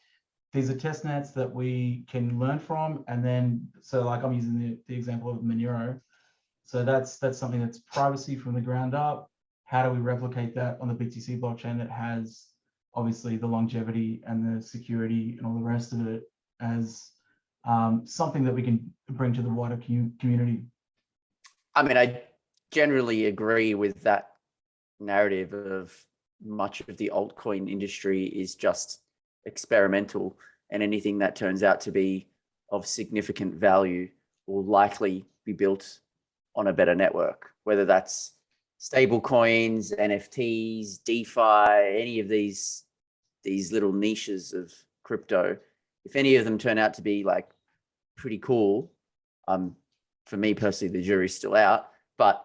[0.52, 4.59] these are test nets that we can learn from, and then so like I'm using
[4.59, 6.00] the, the example of Monero.
[6.64, 9.31] So that's that's something that's privacy from the ground up.
[9.68, 12.46] How do we replicate that on the BTC blockchain that has
[12.94, 16.22] obviously the longevity and the security and all the rest of it
[16.62, 17.11] as
[17.66, 20.62] um, something that we can bring to the wider commu- community?
[21.74, 22.22] I mean, I
[22.72, 24.31] generally agree with that
[25.00, 25.94] narrative of
[26.42, 29.00] much of the altcoin industry is just
[29.44, 30.38] experimental,
[30.72, 32.26] and anything that turns out to be
[32.70, 34.09] of significant value
[34.46, 35.98] will likely be built
[36.57, 38.33] on a better network, whether that's
[38.78, 42.84] stable coins, NFTs, DeFi, any of these
[43.44, 44.72] these little niches of
[45.04, 45.56] crypto.
[46.04, 47.48] If any of them turn out to be like
[48.16, 48.90] pretty cool,
[49.46, 49.76] um,
[50.26, 51.88] for me personally, the jury's still out.
[52.16, 52.44] But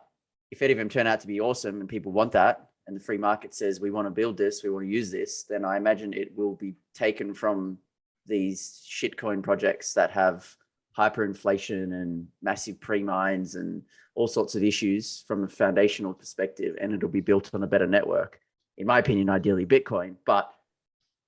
[0.52, 3.04] if any of them turn out to be awesome and people want that, and the
[3.04, 5.78] free market says we want to build this, we want to use this, then I
[5.78, 7.78] imagine it will be taken from
[8.26, 10.56] these shitcoin projects that have
[10.98, 13.84] hyperinflation and massive pre-mines and
[14.16, 17.88] all sorts of issues from a foundational perspective, and it'll be built on a better
[17.88, 18.40] network.
[18.78, 20.16] In my opinion, ideally Bitcoin.
[20.26, 20.54] But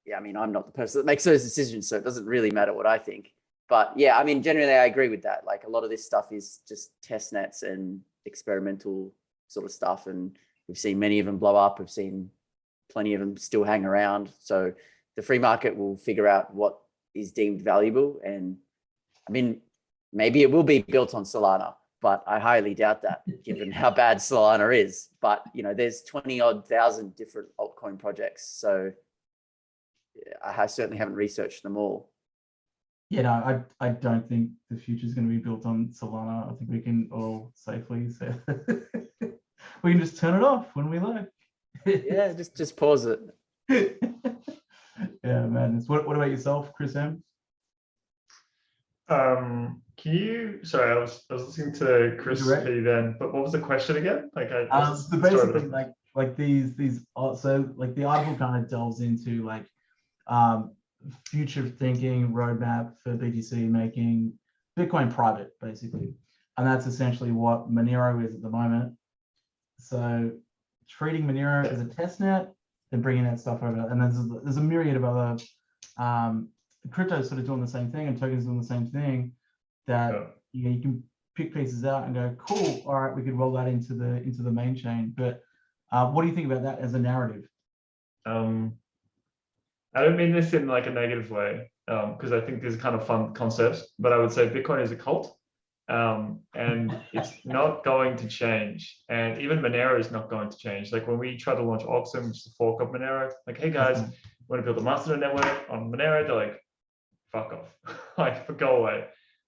[0.06, 2.52] yeah, I mean, I'm not the person that makes those decisions, so it doesn't really
[2.52, 3.32] matter what I think
[3.68, 5.46] but yeah, I mean, generally, I agree with that.
[5.46, 9.12] Like a lot of this stuff is just test nets and experimental
[9.48, 11.80] sort of stuff, and we've seen many of them blow up.
[11.80, 12.30] We've seen
[12.92, 14.32] plenty of them still hang around.
[14.40, 14.74] So
[15.16, 16.80] the free market will figure out what
[17.16, 18.58] is deemed valuable, and
[19.28, 19.62] I mean,
[20.14, 24.18] maybe it will be built on Solana, but I highly doubt that, given how bad
[24.18, 25.10] Solana is.
[25.22, 28.92] But you know, there's twenty odd thousand different altcoin projects, so
[30.44, 32.10] I certainly haven't researched them all.
[33.10, 36.52] Yeah, no, I, I don't think the future is going to be built on Solana.
[36.52, 38.32] I think we can all safely say
[39.84, 41.30] we can just turn it off when we like.
[41.86, 43.20] yeah, just just pause it.
[43.70, 45.88] yeah, madness.
[45.88, 47.24] What, what about yourself, Chris M?
[49.08, 50.60] Um, can you?
[50.64, 52.66] Sorry, I was I was listening to Chris Direct.
[52.66, 54.30] P then, but what was the question again?
[54.36, 54.64] Like I.
[54.66, 59.02] I Um, so basically, like like these these so like the article kind of delves
[59.02, 59.66] into like
[60.28, 60.72] um
[61.26, 64.34] future thinking roadmap for BTC making
[64.78, 66.14] Bitcoin private, basically.
[66.58, 68.94] And that's essentially what Monero is at the moment.
[69.80, 70.32] So
[70.90, 72.54] treating Monero as a test net,
[72.92, 73.88] then bringing that stuff over.
[73.90, 75.38] And there's, there's a myriad of other
[75.98, 76.50] um,
[76.92, 79.32] crypto is sort of doing the same thing and tokens doing the same thing
[79.88, 80.26] that Yeah.
[80.54, 81.04] you know, you can
[81.36, 84.42] pick pieces out and go, cool, all right, we could roll that into the into
[84.42, 85.14] the main chain.
[85.16, 85.42] But
[85.92, 87.48] uh, what do you think about that as a narrative?
[88.26, 88.76] Um,
[89.94, 92.96] I don't mean this in like a negative way, because I think these are kind
[92.96, 95.38] of fun concepts, but I would say Bitcoin is a cult.
[95.88, 99.02] Um, and it's not going to change.
[99.08, 100.92] And even Monero is not going to change.
[100.92, 103.70] Like when we try to launch Oxen, which is a fork of Monero, like, hey
[103.70, 104.00] guys,
[104.48, 106.26] want to build a master network on Monero?
[106.26, 106.60] They're like,
[107.36, 109.06] fuck off, like go away.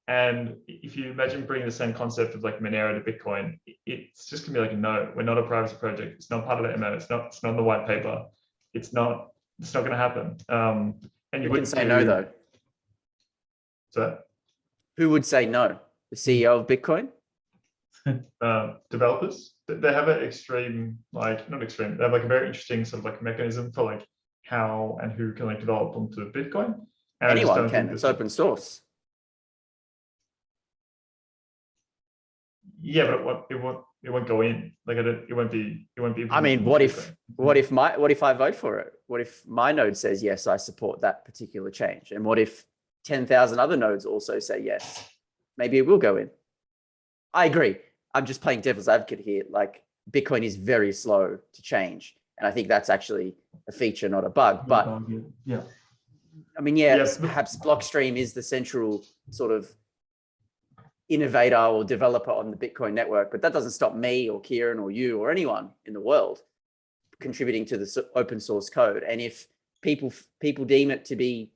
[0.10, 4.46] And if you imagine bringing the same concept of like Monero to Bitcoin, it's just
[4.46, 6.16] gonna be like, no, we're not a privacy project.
[6.16, 6.94] It's not part of the MO.
[6.94, 7.28] It's not.
[7.28, 8.26] It's not in the white paper.
[8.74, 9.30] It's not.
[9.60, 10.38] It's not gonna happen.
[10.48, 10.96] Um,
[11.34, 12.28] and you You wouldn't say no though.
[13.90, 14.20] So,
[14.98, 15.80] Who would say no?
[16.12, 17.10] The CEO of Bitcoin?
[18.42, 21.98] uh, developers, they have an extreme, like not extreme.
[21.98, 24.06] They have like a very interesting sort of like mechanism for like
[24.44, 26.80] how and who can like develop onto Bitcoin.
[27.20, 27.86] And I just Anyone don't can.
[27.86, 28.82] think It's open source.
[32.82, 33.46] Yeah, but it won't.
[33.50, 33.80] It won't.
[34.04, 34.74] It won't go in.
[34.86, 35.26] Like it.
[35.30, 35.88] It won't be.
[35.96, 36.28] It won't be.
[36.30, 38.94] I mean, what if what if my what if I vote for it?
[39.08, 42.12] What if my node says yes, I support that particular change?
[42.12, 42.66] And what if
[43.06, 45.10] 10,000 other nodes also say yes?
[45.58, 46.30] Maybe it will go in.
[47.34, 47.78] I agree.
[48.14, 49.44] I'm just playing devil's advocate here.
[49.50, 52.16] Like Bitcoin is very slow to change.
[52.38, 53.36] And I think that's actually
[53.68, 54.68] a feature, not a bug.
[54.68, 55.02] But
[55.46, 55.62] yeah,
[56.58, 59.70] I mean, yeah, Yes, perhaps Blockstream is the central sort of
[61.10, 64.92] innovator or developer on the Bitcoin network, but that doesn't stop me or Kieran or
[64.92, 66.42] you or anyone in the world
[67.20, 69.04] contributing to the open source code.
[69.04, 69.48] And if
[69.82, 71.52] people people deem it to be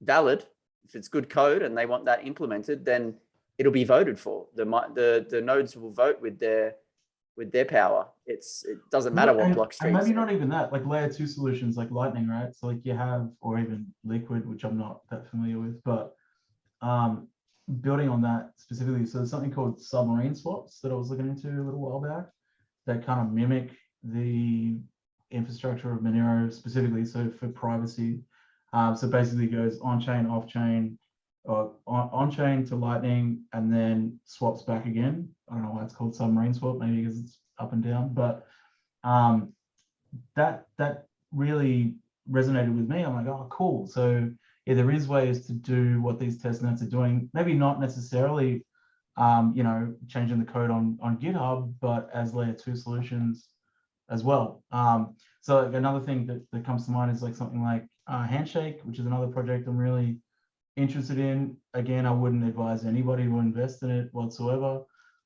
[0.00, 0.44] valid,
[0.84, 3.14] if it's good code and they want that implemented, then
[3.58, 4.46] it'll be voted for.
[4.54, 6.76] The the the nodes will vote with their
[7.36, 8.06] with their power.
[8.26, 9.86] It's it doesn't matter what and- Blockstream.
[9.86, 12.54] And maybe not even that, like layer two solutions like Lightning, right?
[12.54, 16.14] So like you have, or even Liquid, which I'm not that familiar with, but
[16.82, 17.28] um,
[17.80, 21.48] building on that specifically, so there's something called submarine swaps that I was looking into
[21.48, 22.26] a little while back
[22.86, 23.70] that kind of mimic
[24.04, 24.76] the
[25.32, 28.20] infrastructure of Monero specifically, so for privacy.
[28.72, 30.98] Um, so basically it goes on chain, off chain,
[31.46, 35.28] on, on chain to Lightning, and then swaps back again.
[35.50, 38.46] I don't know why it's called submarine swap, maybe because it's up and down, but
[39.04, 39.52] um,
[40.34, 41.94] that that really
[42.30, 43.02] resonated with me.
[43.02, 43.86] I'm like, oh, cool.
[43.86, 44.30] So
[44.66, 47.30] yeah, there is ways to do what these test nets are doing.
[47.32, 48.64] Maybe not necessarily,
[49.16, 53.48] um, you know, changing the code on on GitHub, but as layer two solutions
[54.10, 54.62] as well.
[54.72, 58.26] Um, so like another thing that, that comes to mind is like something like uh,
[58.26, 60.18] Handshake, which is another project I'm really
[60.76, 61.56] interested in.
[61.74, 64.82] Again, I wouldn't advise anybody to invest in it whatsoever.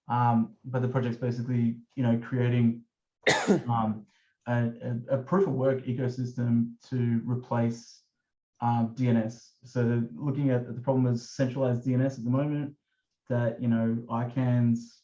[0.08, 2.82] Um, but the project's basically, you know, creating
[3.68, 4.06] um,
[4.48, 4.70] a,
[5.10, 8.00] a, proof of work ecosystem to replace
[8.60, 9.50] um, DNS.
[9.64, 12.74] So looking at the problem is centralized DNS at the moment
[13.28, 15.02] that, you know, ICANN's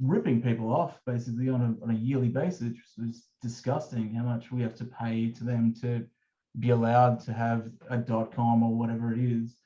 [0.00, 4.52] ripping people off basically on a, on a yearly basis, which is disgusting how much
[4.52, 6.06] we have to pay to them to
[6.60, 9.56] be allowed to have a .com or whatever it is.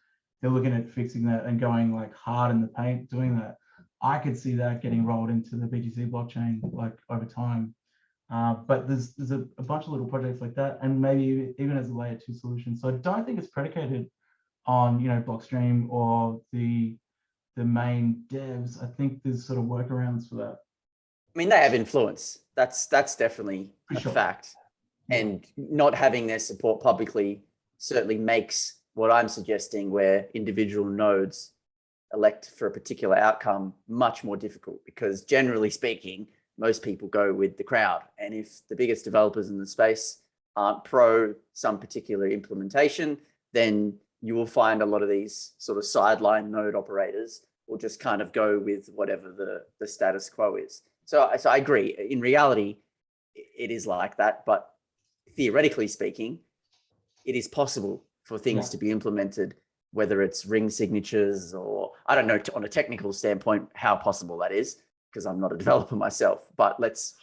[0.41, 3.57] They're looking at fixing that and going like hard in the paint doing that.
[4.03, 7.75] I could see that getting rolled into the BTC blockchain like over time.
[8.31, 11.77] Uh, but there's there's a, a bunch of little projects like that, and maybe even
[11.77, 12.77] as a layer two solution.
[12.77, 14.09] So I don't think it's predicated
[14.67, 16.97] on you know Blockstream or the
[17.57, 18.83] the main devs.
[18.83, 20.59] I think there's sort of workarounds for that.
[21.35, 22.39] I mean, they have influence.
[22.55, 24.13] That's that's definitely For a sure.
[24.13, 24.55] fact.
[25.11, 27.43] And not having their support publicly
[27.79, 31.53] certainly makes what I'm suggesting, where individual nodes
[32.13, 34.85] elect for a particular outcome, much more difficult.
[34.85, 36.27] Because generally speaking,
[36.59, 38.03] most people go with the crowd.
[38.19, 40.19] And if the biggest developers in the space
[40.57, 43.19] aren't pro some particular implementation,
[43.53, 48.01] then you will find a lot of these sort of sideline node operators will just
[48.01, 50.83] kind of go with whatever the, the status quo is.
[51.07, 51.97] So, so I agree.
[52.11, 52.77] In reality,
[53.35, 54.71] it is like that, but
[55.37, 56.41] theoretically speaking,
[57.25, 58.71] it is possible for things Yeah.
[58.71, 59.57] to be implemented,
[59.93, 64.39] whether it's ring signatures or I don't know t- on a technical standpoint how possible
[64.39, 64.79] that is,
[65.11, 66.47] because I'm not a developer myself.
[66.57, 67.17] But let's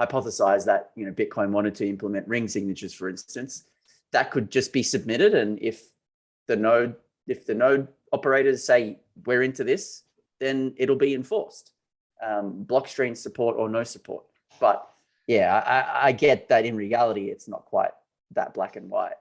[0.00, 3.64] hypothesize that you know Bitcoin wanted to implement ring signatures, for instance,
[4.12, 5.90] that could just be submitted, and if
[6.46, 10.04] the node if the node operators say we're into this,
[10.40, 11.72] then it'll be enforced.
[12.26, 14.24] Um, Blockstream support or no support.
[14.58, 14.88] But
[15.26, 17.90] yeah, I- I get that in reality, it's not quite
[18.30, 19.18] that black and white.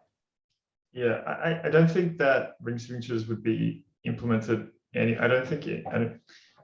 [0.95, 5.45] Yeah, I, I- I don't think that ring signatures would be implemented any, I don't
[5.47, 6.19] think it, I don't.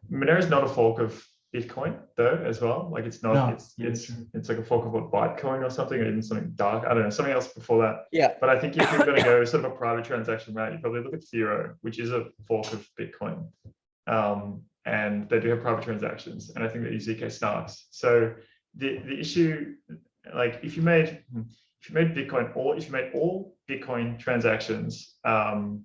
[0.09, 1.21] Monero is not a fork of
[1.53, 4.25] Bitcoin though, as well, like it's No, not, it's, yeah, it's, true.
[4.33, 7.03] it's like a fork of what, Bytecoin or something, or even something dark, I don't
[7.03, 8.05] know, something else before that.
[8.13, 8.33] Yeah.
[8.39, 11.01] But I think if you're gonna go sort of a private transaction route, you probably
[11.03, 13.49] look at Zero, which is a fork of Bitcoin.
[14.07, 17.83] Um, and they do have private transactions, and I think they use ZK snarks.
[17.91, 18.33] So
[18.75, 19.73] the, the issue,
[20.33, 21.21] like if you made,
[21.81, 25.83] if you made Bitcoin, or if you made all Bitcoin transactions, um,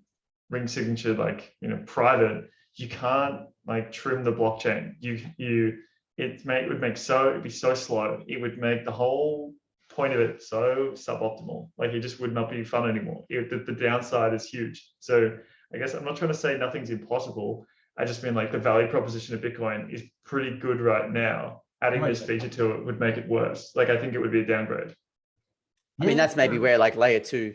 [0.50, 4.94] ring signature, like, you know, private, you can't like trim the blockchain.
[5.00, 5.78] You, you,
[6.16, 8.22] it may, it would make so, it'd be so slow.
[8.26, 9.54] It would make the whole
[9.90, 11.70] point of it so suboptimal.
[11.78, 13.24] Like it just would not be fun anymore.
[13.28, 14.86] It, the, the downside is huge.
[15.00, 15.36] So
[15.72, 17.66] I guess I'm not trying to say nothing's impossible.
[17.98, 21.62] I just mean like the value proposition of Bitcoin is pretty good right now.
[21.82, 23.72] Adding this feature to it would make it worse.
[23.74, 24.94] Like I think it would be a downgrade.
[26.00, 27.54] I mean, that's maybe where like layer two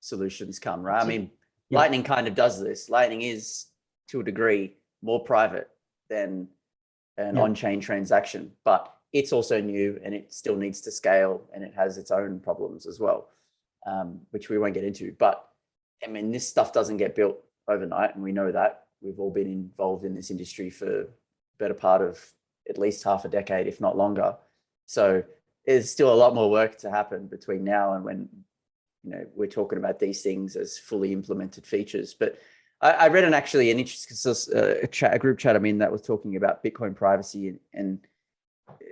[0.00, 1.02] solutions come, right?
[1.02, 1.30] I mean,
[1.70, 1.80] Yeah.
[1.80, 2.88] Lightning kind of does this.
[2.88, 3.66] Lightning is
[4.08, 5.70] to a degree more private
[6.08, 6.48] than
[7.18, 7.42] an Yeah.
[7.42, 11.98] on-chain transaction, but it's also new and it still needs to scale and it has
[11.98, 13.28] its own problems as well,
[13.86, 15.12] um, which we won't get into.
[15.12, 15.44] But
[16.02, 18.86] I mean, this stuff doesn't get built overnight, and we know that.
[19.00, 21.08] We've all been involved in this industry for
[21.58, 22.32] better part of
[22.68, 24.36] at least half a decade, if not longer.
[24.86, 25.24] So
[25.66, 28.28] there's still a lot more work to happen between now and when
[29.08, 32.14] you know we're talking about these things as fully implemented features.
[32.14, 32.38] But
[32.80, 34.16] I, I read an actually an interesting
[34.54, 35.56] uh, a, chat, a group chat.
[35.56, 37.98] I mean, that was talking about Bitcoin privacy and, and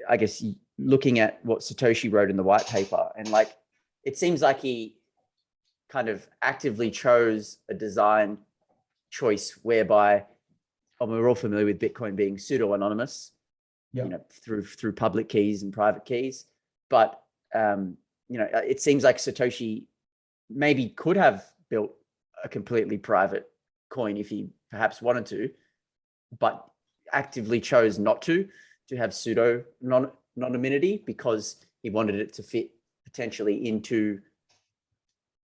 [0.08, 0.42] I guess
[0.78, 3.54] looking at what Satoshi wrote in the white paper, and like
[4.04, 4.96] it seems like he
[5.90, 8.38] kind of actively chose a design
[9.10, 10.24] choice whereby
[10.98, 13.32] and we're all familiar with Bitcoin being pseudo anonymous,
[13.92, 14.04] Yep.
[14.04, 16.46] you know, through through public keys and private keys.
[16.88, 17.20] But
[17.54, 17.98] um,
[18.28, 19.84] you know, it seems like Satoshi
[20.50, 21.92] maybe could have built
[22.42, 23.48] a completely private
[23.90, 25.50] coin if he perhaps wanted to,
[26.38, 26.64] but
[27.12, 28.48] actively chose not to
[28.88, 32.70] to have pseudo non anonymity because he wanted it to fit
[33.04, 34.20] potentially into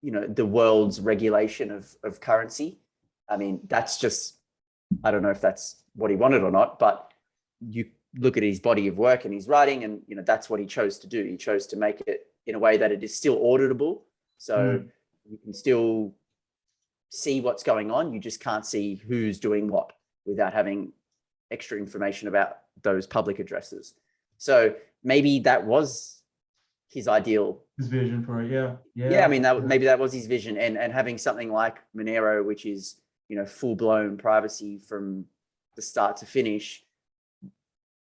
[0.01, 2.79] you know the world's regulation of of currency.
[3.29, 4.37] I mean, that's just
[5.03, 7.13] I don't know if that's what he wanted or not, but
[7.59, 7.85] you
[8.17, 10.65] look at his body of work and his writing, and you know that's what he
[10.65, 11.23] chose to do.
[11.23, 14.01] He chose to make it in a way that it is still auditable,
[14.41, 14.87] so hmm.
[15.31, 16.15] you can still
[17.11, 18.11] see what's going on.
[18.11, 19.93] You just can't see who's doing what
[20.25, 20.93] without having
[21.51, 23.93] extra information about those public addresses.
[24.39, 24.73] So
[25.03, 26.23] maybe that was
[26.89, 29.11] his ideal His vision for it, yeah, yeah.
[29.11, 32.43] yeah, I mean that maybe that was his vision, and and having something like Monero,
[32.43, 32.95] which is
[33.29, 35.25] you know full blown privacy from
[35.75, 36.83] the start to finish,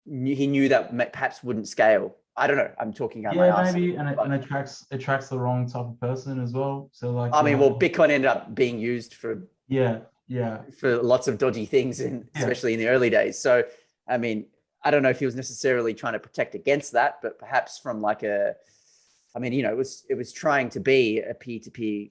[0.05, 2.15] he knew that perhaps wouldn't scale.
[2.39, 2.71] I don't know.
[2.79, 3.73] I'm talking out my Yeah, ass.
[3.73, 6.89] maybe, and it, and attracts attracts the wrong type of person as well.
[6.93, 10.97] So like, I mean, know, well, Bitcoin ended up being used for yeah, yeah, for
[11.03, 12.41] lots of dodgy things, in, Yeah.
[12.41, 13.37] especially in the early days.
[13.39, 13.63] So,
[14.07, 14.45] I mean,
[14.83, 18.01] I don't know if he was necessarily trying to protect against that, but perhaps from
[18.01, 18.55] like a,
[19.35, 22.07] I mean, you know, it was it was trying to be a peer to peer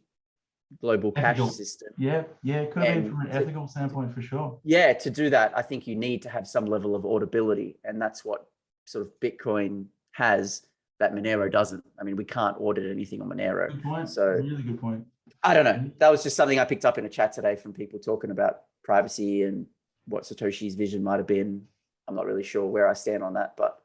[0.82, 1.88] global cash system.
[1.96, 2.56] yeah, yeah.
[2.60, 4.58] It could have been from an to- ethical standpoint for sure.
[4.64, 8.00] yeah to do that i think you need to have some level of audibility and
[8.02, 8.46] that's what
[8.84, 9.86] sort of bitcoin
[10.18, 10.62] has
[11.00, 14.08] that monero doesn't i mean we can't audit anything on monero Good point.
[14.08, 15.06] So- really good point.
[15.44, 17.72] i don't know that was just something i picked up in a chat today from
[17.72, 19.66] people talking about privacy and
[20.06, 21.62] what satoshi's vision might have been
[22.08, 23.78] i'm not really sure where i stand on that but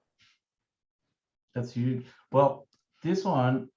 [1.56, 2.04] That's huge.
[2.32, 2.66] Well,
[3.04, 3.70] this one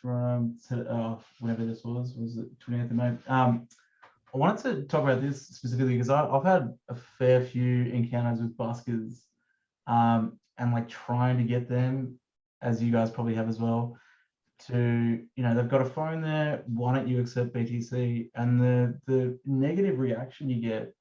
[0.00, 3.12] from uh, whenever this was, was it 28th of May?
[3.26, 3.66] Um,
[4.32, 8.56] I wanted to talk about this specifically because I've had a fair few encounters with
[8.56, 9.12] buskers
[9.88, 12.18] um, and like trying to get them,
[12.62, 13.96] as you guys probably have as well,
[14.66, 18.30] to, you know, they've got a phone there, why don't you accept BTC?
[18.34, 20.94] And the, the negative reaction you get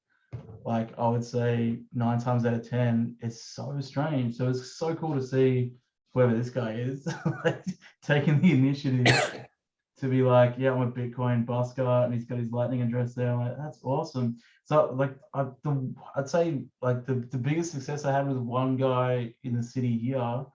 [0.65, 4.35] like I would say nine times out of ten, it's so strange.
[4.35, 5.73] So it's so cool to see
[6.13, 7.07] whoever this guy is
[7.45, 7.63] like,
[8.01, 9.05] taking the initiative
[9.99, 13.31] to be like, yeah, I'm a Bitcoin busker, and he's got his Lightning address there.
[13.31, 14.38] I'm like, that's awesome.
[14.65, 18.75] So like, I, the, I'd say like the, the biggest success I had was one
[18.75, 20.46] guy in the city here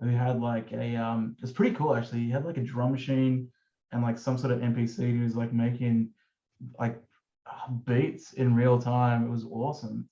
[0.00, 2.20] who had like a um, it's pretty cool actually.
[2.20, 3.48] He had like a drum machine
[3.92, 6.10] and like some sort of MPC who was like making
[6.78, 7.00] like
[7.86, 9.26] beats in real time.
[9.26, 10.08] It was awesome.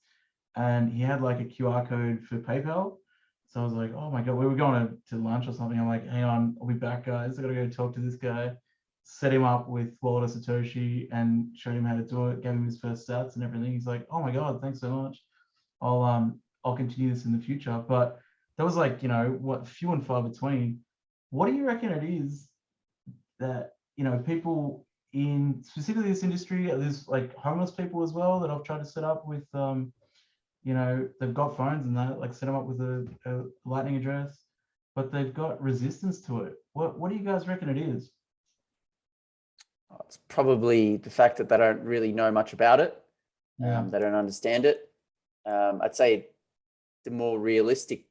[0.55, 2.97] And he had like a QR code for PayPal.
[3.47, 5.79] So I was like, oh my God, we were going to, to lunch or something.
[5.79, 7.37] I'm like, hang on, I'll be back, guys.
[7.37, 8.53] I gotta go talk to this guy.
[9.07, 12.65] Set him up with Wallet Satoshi and showed him how to do it, gave him
[12.65, 13.71] his first sats and everything.
[13.71, 15.23] He's like, oh my God, thanks so much.
[15.81, 17.83] I'll um I'll continue this in the future.
[17.87, 18.19] But
[18.57, 20.79] that was like, you know, what few and far between.
[21.29, 22.49] What do you reckon it is
[23.39, 28.49] that, you know, people in specifically this industry, there's like homeless people as well that
[28.49, 29.93] I've tried to set up with, um,
[30.63, 33.97] you know, they've got phones and that, like set them up with a, a lightning
[33.97, 34.39] address,
[34.95, 36.55] but they've got resistance to it.
[36.73, 38.11] What What do you guys reckon it is?
[40.05, 43.01] It's probably the fact that they don't really know much about it.
[43.59, 43.79] Yeah.
[43.79, 44.89] Um, they don't understand it.
[45.45, 46.27] Um, I'd say
[47.05, 48.05] the more realistic,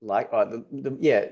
[0.00, 1.26] like, uh, the, the, yeah,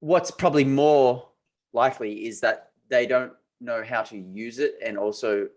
[0.00, 1.28] what's probably more
[1.72, 5.48] likely is that they don't know how to use it, and also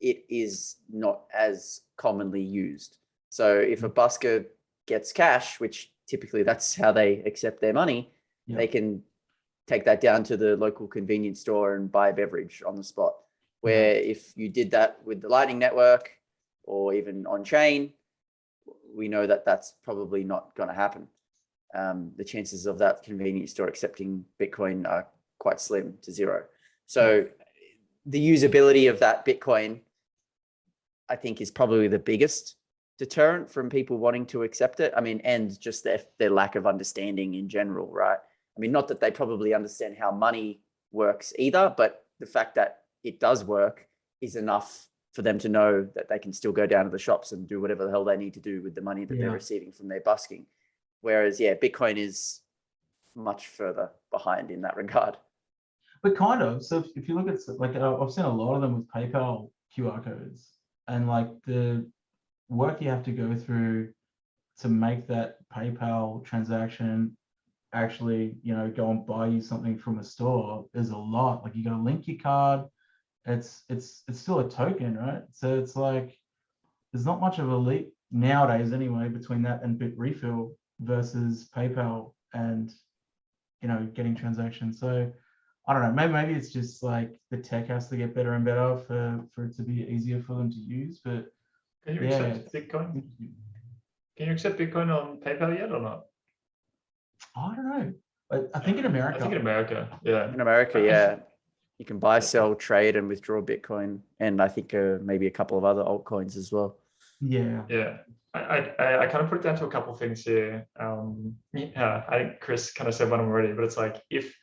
[0.00, 2.98] it is not as commonly used.
[3.30, 4.46] So if a busker
[4.86, 8.10] gets cash, which typically that's how they accept their money,
[8.46, 8.56] Yeah.
[8.56, 9.02] they can
[9.68, 13.14] take that down to the local convenience store and buy a beverage on the spot.
[13.60, 16.10] Where if you did that with the Lightning Network
[16.64, 17.92] or even on chain,
[18.96, 21.06] we know that that's probably not going to happen.
[21.74, 25.06] Um, the chances of that convenience store accepting Bitcoin are
[25.38, 26.44] quite slim to zero.
[26.86, 27.26] So
[28.06, 29.80] the usability of that Bitcoin,
[31.08, 32.54] I think, is probably the biggest
[32.98, 34.94] deterrent from people wanting to accept it.
[34.96, 38.18] I mean, and just their, their lack of understanding in general, right?
[38.58, 42.80] I mean, not that they probably understand how money works either, but the fact that
[43.04, 43.86] it does work
[44.20, 47.30] is enough for them to know that they can still go down to the shops
[47.30, 49.72] and do whatever the hell they need to do with the money that they're receiving
[49.72, 50.46] from their busking.
[51.02, 52.40] Whereas, yeah, Bitcoin is
[53.14, 55.16] much further behind in that regard.
[56.02, 56.64] But kind of.
[56.64, 58.88] So if, if you look at like uh, I've seen a lot of them with
[58.88, 60.48] PayPal QR codes,
[60.86, 61.88] and like the
[62.48, 63.92] work you have to go through
[64.60, 67.16] to make that PayPal transaction
[67.72, 71.42] actually, you know, go and buy you something from a store is a lot.
[71.44, 72.66] Like you got to link your card.
[73.26, 75.22] It's it's it's still a token, right?
[75.32, 76.18] So it's like
[76.92, 82.72] there's not much of a leap nowadays anyway between that and Bitrefill versus PayPal and
[83.60, 84.80] you know getting transactions.
[84.80, 85.12] So
[85.66, 85.92] I don't know.
[85.92, 89.44] Maybe maybe it's just like the tech has to get better and better for for
[89.44, 91.00] it to be easier for them to use.
[91.04, 91.26] But
[91.84, 92.22] Can you Yeah.
[92.22, 93.02] accept Bitcoin?
[94.16, 96.07] Can you accept Bitcoin on PayPal yet or not?
[97.36, 97.92] I don't know.
[98.30, 99.18] I, I think in America.
[99.18, 100.32] I think in America, yeah.
[100.32, 101.16] In America, yeah,
[101.78, 105.56] you can buy, sell, trade, and withdraw Bitcoin, and I think uh, maybe a couple
[105.58, 106.76] of other altcoins as well.
[107.20, 107.62] yeah.
[107.68, 107.96] Yeah,
[108.34, 110.66] I, I, I- I kind of put it down to a couple of things here.
[110.78, 114.02] Um, yeah, I think Chris kind of said one of them already, but it's like
[114.10, 114.34] if,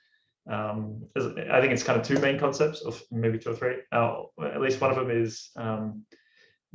[0.49, 3.75] um, I think it's kind of two main concepts, of maybe two or three.
[3.91, 6.03] Uh, at least one of them is um,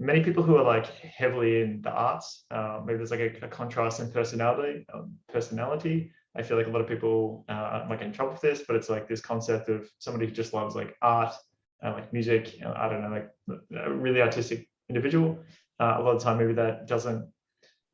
[0.00, 0.86] many people who are like
[1.20, 2.44] heavily in the arts.
[2.50, 4.84] Uh, maybe there's like a, a contrast in personality.
[4.92, 6.10] Um, personality.
[6.36, 8.76] I feel like a lot of people uh, might get in trouble with this, but
[8.76, 11.34] it's like this concept of somebody who just loves like art,
[11.84, 12.54] uh, like music.
[12.64, 13.30] uh, I don't know, like
[13.84, 15.38] a really artistic individual
[15.80, 17.24] uh, a lot of the time maybe that doesn't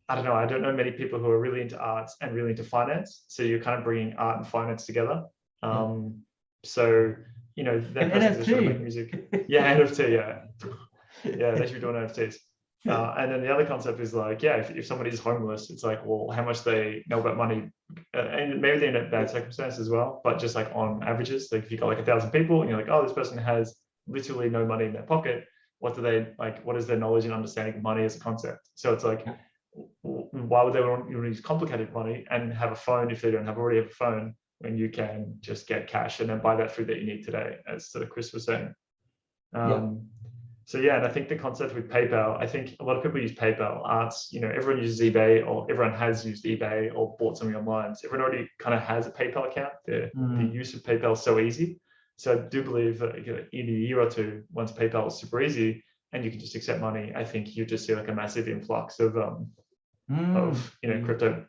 [0.08, 2.50] i don't know i don't know many people who are really into arts and really
[2.50, 5.24] into finance so you're kind of bringing art and finance together
[5.62, 6.18] um
[6.64, 7.14] so
[7.54, 8.72] you know that And person's just trying to NFT.
[8.72, 10.40] make music yeah nft yeah
[11.24, 12.36] yeah they should be doing nfts
[12.88, 15.82] uh, and then the other concept is like yeah if, if somebody is homeless it's
[15.82, 17.68] like well how much they know about money
[18.14, 21.48] uh, and maybe they're in a bad circumstance as well but just like on averages
[21.50, 23.74] like if you got like a thousand people and you're like oh this person has
[24.06, 25.44] literally no money in their pocket
[25.78, 28.68] what do they like what is their knowledge and understanding of money as a concept?
[28.74, 29.26] So it's like
[30.02, 33.46] why would they want to use complicated money and have a phone if they don't
[33.46, 36.72] have already have a phone when you can just get cash and then buy that
[36.72, 38.74] food that you need today as sort of chris was saying?
[39.54, 40.08] Um,
[40.66, 43.20] so yeah and i think the concept with paypal i think a lot of people
[43.20, 47.38] use paypal arts you know everyone uses ebay or everyone has used ebay or bought
[47.38, 50.52] something online so everyone already kind of has a paypal account the, the Mm.
[50.52, 51.80] use of paypal is so easy
[52.18, 55.18] so I do believe that you know, in a year or two, once PayPal is
[55.18, 58.14] super easy and you can just accept money, I think you just see like a
[58.14, 59.48] massive influx of um
[60.10, 61.44] Mm, of you know crypto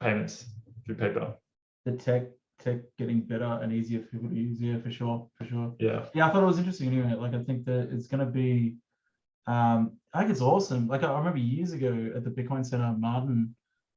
[0.00, 0.44] payments
[0.84, 1.36] through PayPal.
[1.84, 2.22] the tech
[2.62, 4.60] tech getting better and easier for people to use.
[4.60, 5.74] Yeah, for sure, for sure.
[5.78, 7.14] Yeah, Yeah, I thought it was interesting anyway.
[7.14, 8.76] Like I think that it's gonna be
[9.46, 10.86] um I think it's awesome.
[10.88, 13.54] Like I remember years ago at the Bitcoin Center, Martin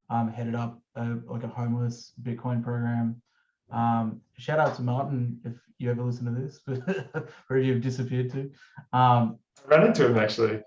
[0.09, 3.21] um headed up a, like a homeless Bitcoin program.
[3.71, 6.59] Um shout out to Martin if you ever listen to this,
[7.49, 8.49] or if you've disappeared to.
[8.93, 10.61] Um I ran into him actually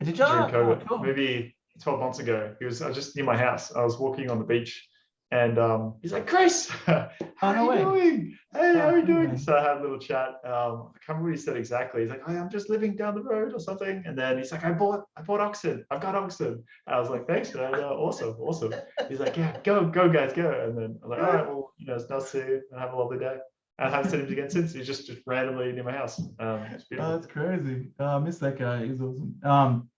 [0.00, 0.98] did you during Oh, COVID, cool.
[0.98, 2.54] maybe 12 months ago.
[2.58, 3.72] He was I was just near my house.
[3.74, 4.88] I was walking on the beach
[5.32, 7.08] and um, he's like, Chris, how
[7.42, 7.78] Oh, are you way.
[7.78, 8.38] doing?
[8.52, 9.38] Hey, how Oh, are you doing?
[9.38, 10.28] So I had a little chat.
[10.44, 12.02] Um, I can't remember what he said exactly.
[12.02, 14.02] He's like, oh, I'm just living down the road or something.
[14.06, 15.84] And then he's like, I bought, I bought Oxen.
[15.90, 16.62] I've got Oxen.
[16.86, 17.74] I was like, thanks, man.
[17.74, 18.74] Uh, awesome, awesome.
[19.08, 20.50] He's like, yeah, go, go, guys, go.
[20.50, 22.78] And then I'm like, all right, well, you know, it's nice to see you and
[22.80, 23.36] have a lovely day.
[23.78, 24.74] And I haven't seen him again since.
[24.74, 26.20] He's just, just randomly near my house.
[26.40, 27.88] Um, it's Oh, that's crazy.
[27.98, 28.84] Oh, I miss that guy.
[28.84, 29.34] He's awesome.
[29.42, 29.88] Um,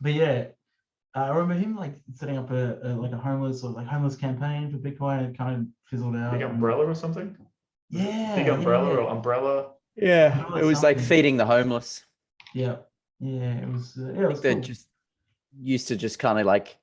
[0.00, 0.46] but yeah,
[1.14, 4.70] I remember him like setting up a, a like a homeless or like homeless campaign
[4.70, 5.30] for Bitcoin.
[5.30, 6.32] It kind of fizzled out.
[6.32, 7.36] Big umbrella or something?
[7.90, 8.36] Yeah.
[8.36, 9.00] Big umbrella yeah.
[9.00, 9.72] or umbrella.
[9.96, 12.04] Yeah, it was like feeding the homeless.
[12.54, 12.76] Yeah,
[13.20, 13.98] yeah, it was.
[13.98, 14.88] Uh, yeah, it I was think they're just
[15.60, 16.78] used to just kind of like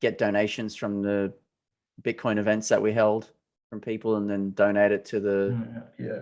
[0.00, 1.32] get donations from the
[2.02, 3.30] Bitcoin events that we held
[3.70, 5.58] from people and then donate it to the.
[5.98, 6.20] Yeah, yeah,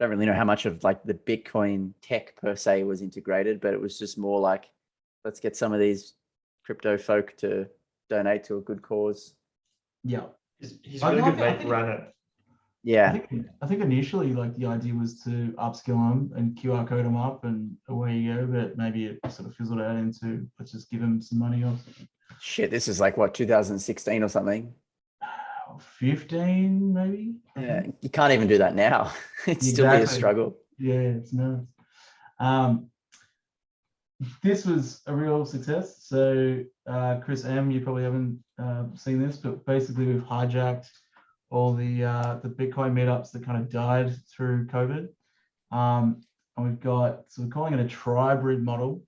[0.00, 3.72] don't really know how much of like the Bitcoin tech per se was integrated, but
[3.72, 4.66] it was just more like,
[5.24, 6.14] let's get some of these
[6.64, 7.66] crypto folk to
[8.10, 9.34] donate to a good cause.
[10.02, 10.24] yeah.
[10.60, 12.00] He's, he's I really good think- mate, think- ran it.
[12.00, 12.10] I
[12.84, 17.04] Yeah, think, I think initially, like the idea was to upskill them and QR code
[17.06, 18.46] them up, and away you go.
[18.46, 21.74] But maybe it sort of fizzled out into let's just give them some money or
[22.40, 24.72] shit, this is like what 2016 or something.
[25.98, 27.34] 15 maybe.
[27.56, 27.96] I Yeah, think.
[28.02, 29.12] you can't even do that now.
[29.46, 30.16] It'd still be a Exactly.
[30.18, 30.56] struggle.
[30.78, 31.66] Yeah, it's nuts.
[32.38, 32.90] Um,
[34.42, 36.04] this was a real success.
[36.04, 40.88] So, uh, Chris M, you probably haven't uh, seen this, but basically we've hijacked
[41.50, 45.08] all the uh, the Bitcoin meetups that kind of died through COVID,
[45.70, 46.22] um,
[46.56, 49.02] and we've got so we're calling it a tribrid model,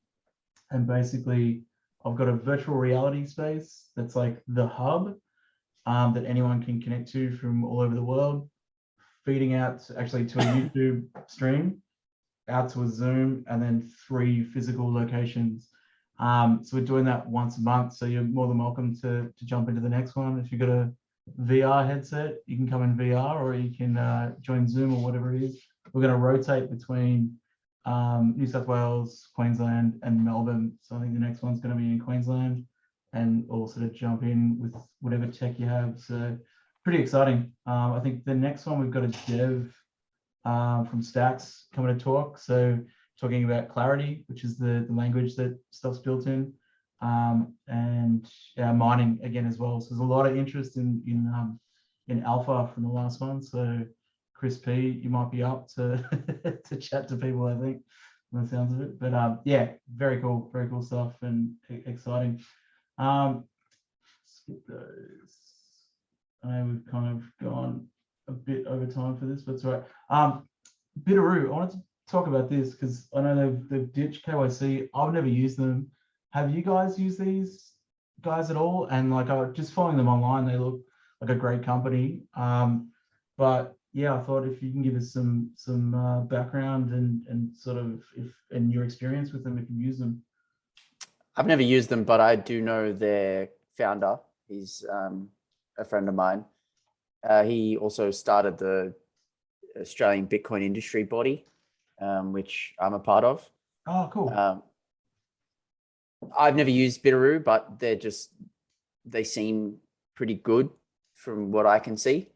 [0.70, 1.62] and basically
[2.04, 5.16] I've got a virtual reality space that's like the hub
[5.86, 8.48] um, that anyone can connect to from all over the world,
[9.24, 11.82] feeding out actually to a YouTube stream,
[12.48, 15.68] out to a Zoom, and then three physical locations.
[16.18, 17.94] Um, so we're doing that once a month.
[17.94, 20.38] So you're more than welcome to to jump into the next one.
[20.38, 20.92] If you've got a
[21.40, 25.34] VR headset, you can come in VR or you can uh, join Zoom or whatever
[25.34, 25.60] it is.
[25.92, 27.36] We're going to rotate between
[27.84, 30.72] um, New South Wales, Queensland, and Melbourne.
[30.82, 32.64] So I think the next one's going to be in Queensland,
[33.12, 35.98] and we'll sort of jump in with whatever tech you have.
[35.98, 36.36] So
[36.84, 37.52] pretty exciting.
[37.66, 39.72] Um, I think the next one we've got a dev
[40.46, 42.38] uh, from Stacks coming to talk.
[42.38, 42.78] So
[43.20, 46.52] talking about Clarity, which is the, the language that stuff's built in,
[47.00, 48.28] um, and
[48.58, 49.80] uh, mining again as well.
[49.80, 51.58] So there's a lot of interest in in um,
[52.08, 53.42] in alpha from the last one.
[53.42, 53.84] So
[54.34, 57.46] Chris P, you might be up to to chat to people.
[57.46, 57.82] I think
[58.30, 59.00] from the sounds of it.
[59.00, 62.40] But um, yeah, very cool, very cool stuff and exciting.
[62.98, 63.44] Um,
[64.26, 65.40] skip those.
[66.44, 67.88] I know we've kind of gone
[68.28, 69.84] a bit over time for this, but it's all right.
[70.10, 70.48] Um,
[71.04, 74.88] Bitaroo, I wanted to talk about this because I know they've, they've ditched KYC.
[74.94, 75.90] I've never used them.
[76.30, 77.72] Have you guys used these
[78.22, 78.86] guys at all?
[78.86, 80.80] And like, I just following them online, they look
[81.20, 82.22] like a great company.
[82.34, 82.90] Um,
[83.36, 87.56] but yeah, I thought if you can give us some some uh, background and and
[87.56, 90.22] sort of if and your experience with them, if you use them.
[91.34, 94.18] I've never used them, but I do know their founder.
[94.48, 95.30] He's um,
[95.78, 96.44] a friend of mine.
[97.22, 98.94] Uh, he also started the
[99.80, 101.44] Australian Bitcoin industry body,
[102.00, 103.48] um, which I'm a part of.
[103.86, 104.30] Oh, cool.
[104.30, 104.62] Um,
[106.38, 108.30] I've never used Bitaroo, but they're just
[109.04, 109.76] they seem
[110.14, 110.68] pretty good
[111.14, 112.28] from what I can see,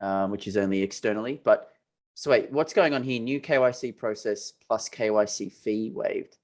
[0.00, 1.40] um, which is only externally.
[1.42, 1.72] But
[2.14, 3.20] so wait, what's going on here?
[3.20, 6.36] New KYC process plus KYC fee waived.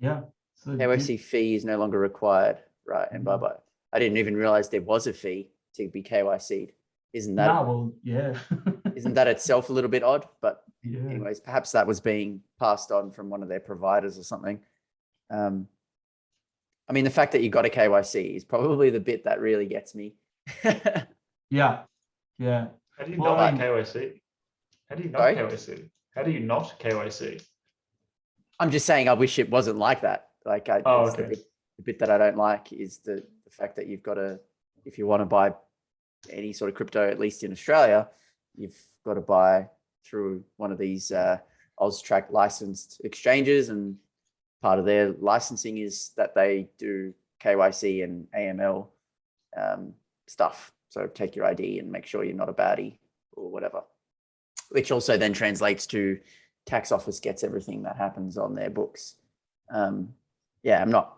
[0.00, 0.22] yeah.
[0.56, 3.06] So KYC fee is no longer required, right?
[3.12, 3.40] And bye Mhm.
[3.42, 3.56] bye.
[3.92, 6.72] I didn't even realize there was a fee to be KYC'd.
[7.12, 8.38] Isn't that Nah, well, yeah.
[8.94, 10.26] isn't that itself a little bit odd?
[10.40, 11.00] But yeah.
[11.00, 14.60] anyways, perhaps that was being passed on from one of their providers or something.
[15.30, 15.68] Um,
[16.88, 19.66] I mean, the fact that you got a KYC is probably the bit that really
[19.66, 20.14] gets me.
[21.50, 21.80] Yeah.
[22.38, 22.68] Yeah.
[22.96, 24.20] How do you Well, not um, KYC?
[24.88, 25.36] How do you not Sorry?
[25.36, 25.90] KYC?
[26.14, 27.42] How do you not KYC?
[28.60, 30.28] I'm just saying, I wish it wasn't like that.
[30.44, 31.44] Like, I, Oh, it's the, bit,
[31.76, 34.40] the bit that I don't like is the, the fact that you've got to,
[34.84, 35.54] if you want to buy
[36.30, 38.08] any sort of crypto, at least in Australia,
[38.56, 39.68] you've got to buy
[40.04, 41.38] through one of these uh,
[41.80, 43.96] Austrac licensed exchanges, and
[44.62, 48.88] part of their licensing is that they do KYC and AML
[49.56, 49.94] um,
[50.26, 50.72] stuff.
[50.88, 52.98] So take your ID and make sure you're not a baddie
[53.32, 53.82] or whatever.
[54.70, 56.18] Which also then translates to
[56.66, 59.14] tax office gets everything that happens on their books.
[59.70, 60.14] Um,
[60.62, 61.14] yeah, I'm not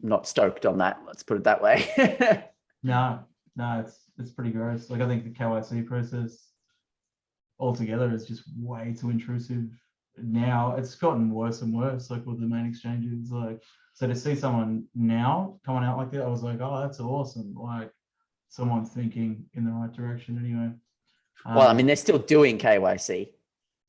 [0.00, 1.00] not stoked on that.
[1.06, 2.48] Let's put it that way.
[2.84, 3.20] No,
[3.56, 4.90] no, it's it's pretty gross.
[4.90, 6.48] Like I think the KYC process
[7.58, 9.64] altogether is just way too intrusive.
[10.18, 12.10] Now it's gotten worse and worse.
[12.10, 13.62] Like with the main exchanges, like
[13.94, 17.54] so to see someone now coming out like that, I was like, oh, that's awesome.
[17.54, 17.90] Like
[18.48, 20.70] someone's thinking in the right direction anyway.
[21.46, 23.28] well, I Um, mean, they're still doing KYC.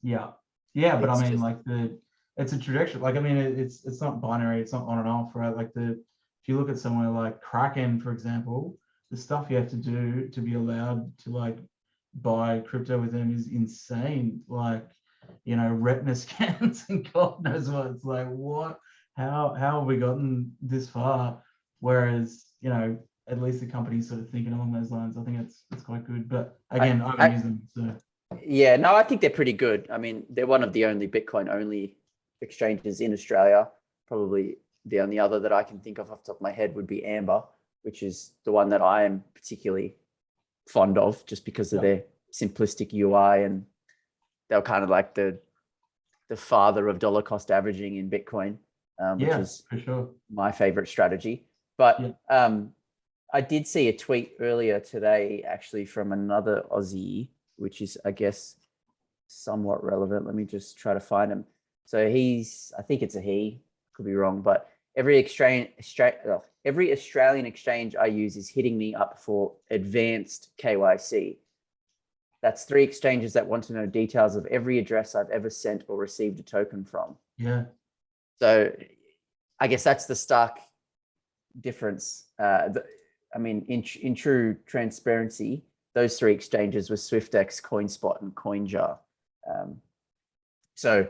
[0.01, 0.31] Yeah,
[0.73, 1.97] yeah, but I mean, just- like the,
[2.37, 2.99] it's a trajectory.
[3.01, 4.59] Like I mean, it, it's it's not binary.
[4.61, 5.55] It's not on and off, right?
[5.55, 5.91] Like the,
[6.41, 8.77] if you look at somewhere like Kraken, for example,
[9.13, 11.59] the stuff you have to do to be allowed to like
[12.15, 14.41] buy crypto with them is insane.
[14.47, 14.87] Like,
[15.45, 17.87] you know, retina scans and God knows what.
[17.87, 18.79] It's like what?
[19.15, 21.43] How how have we gotten this far?
[21.79, 22.97] Whereas you know,
[23.27, 25.15] at least the company's sort of thinking along those lines.
[25.15, 26.27] I think it's it's quite good.
[26.27, 27.95] But again, I, haven't I- used them, so
[28.43, 29.87] Yeah, no, I think they're pretty good.
[29.91, 31.97] I mean, they're one of the only Bitcoin only
[32.41, 33.69] exchanges in Australia.
[34.07, 36.73] Probably the only other that I can think of off the top of my head
[36.73, 37.43] would be Amber,
[37.83, 39.95] which is the one that I am particularly
[40.67, 41.95] fond of just because of Yeah.
[41.95, 43.65] their simplistic UI and
[44.49, 45.39] they're kind of like the
[46.29, 48.57] the father of dollar cost averaging in Bitcoin,
[48.97, 50.09] um, which Yeah, is for sure.
[50.29, 51.45] my favorite strategy.
[51.77, 52.13] But Yeah.
[52.29, 52.73] um,
[53.33, 58.55] I did see a tweet earlier today, actually, from another Aussie, which is, I guess,
[59.27, 60.25] somewhat relevant.
[60.25, 61.45] Let me just try to find him.
[61.85, 63.61] So he's, I think it's a he,
[63.93, 65.69] could be wrong, but every exchange,
[66.65, 71.37] every Australian exchange I use is hitting me up for advanced KYC.
[72.41, 75.97] That's three exchanges that want to know details of every address I've ever sent or
[75.97, 77.15] received a token from.
[77.37, 77.65] Yeah.
[78.39, 78.71] So
[79.59, 80.59] I guess that's the stark
[81.61, 82.25] difference.
[82.37, 82.83] Uh, the,
[83.33, 85.63] I mean, in, in true transparency,
[85.95, 88.97] those three exchanges were Swyftx, CoinSpot, and CoinJar.
[89.49, 89.77] Um,
[90.75, 91.07] so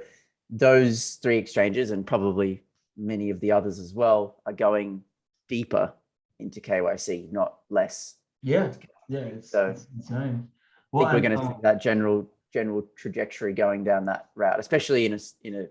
[0.50, 2.62] those three exchanges, and probably
[2.98, 5.04] many of the others as well, are going
[5.50, 5.94] deeper
[6.40, 8.16] into KYC, not less.
[8.42, 8.72] Yeah.
[9.10, 9.20] Yeah.
[9.20, 10.48] It's, So- it's insane.
[10.96, 14.60] I think we're going to um, see that general general trajectory going down that route,
[14.60, 15.66] especially in a s- in a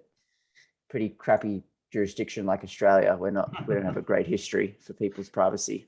[0.91, 1.63] pretty crappy
[1.93, 3.17] jurisdiction like Australia.
[3.17, 5.87] We're not we don't have a great history for people's privacy.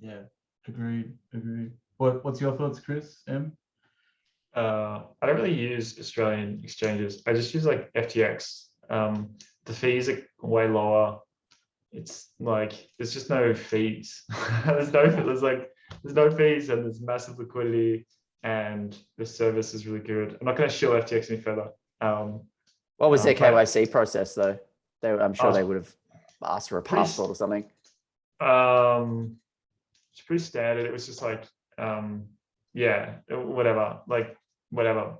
[0.00, 0.22] Yeah.
[0.66, 1.12] Agreed.
[1.34, 1.72] Agreed.
[1.98, 3.20] What What's your thoughts, Chris?
[3.28, 3.52] M.
[4.56, 7.22] Uh, I don't really use Australian exchanges.
[7.26, 8.68] I just use like FTX.
[8.88, 9.28] Um,
[9.64, 11.18] the fees are way lower.
[11.92, 14.24] It's like there's just no fees.
[14.66, 15.70] there's no there's like
[16.02, 18.06] there's no fees and there's massive liquidity
[18.42, 20.36] and the service is really good.
[20.40, 21.68] I'm not going to shill FTX any further.
[22.00, 22.42] Um,
[22.98, 24.58] What was Uh, their but- KYC process though?
[25.00, 25.94] They, I'm sure Oh, they would have
[26.42, 27.64] asked for a passport or something.
[28.40, 29.36] Um,
[30.12, 30.86] it's pretty standard.
[30.86, 31.44] It was just like,
[31.78, 32.24] um,
[32.72, 34.36] yeah, whatever, like
[34.70, 35.14] whatever,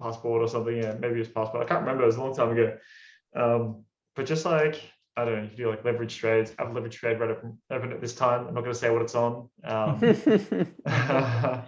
[0.00, 0.76] passport or something.
[0.76, 1.64] Yeah, maybe it was passport.
[1.64, 2.04] I can't remember.
[2.04, 2.76] It was a long time ago.
[3.34, 4.82] Um, but just like
[5.16, 6.52] I don't know, you can do like leverage trades.
[6.58, 8.46] I have a leverage trade right open, open at this time.
[8.46, 9.48] I'm not going to say what it's on.
[9.64, 9.98] Um,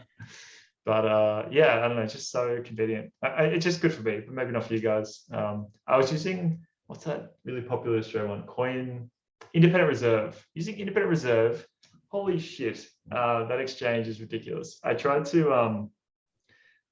[0.84, 2.06] but uh, yeah, I don't know.
[2.06, 3.10] Just so convenient.
[3.22, 5.24] I, I, it's just good for me, but maybe not for you guys.
[5.32, 8.42] Um, I was using what's that really popular Australian one?
[8.42, 9.10] Coin
[9.54, 10.46] Independent Reserve.
[10.54, 11.66] Using Independent Reserve.
[12.10, 14.78] Holy shit, uh, that exchange is ridiculous.
[14.84, 15.52] I tried to.
[15.54, 15.90] Um,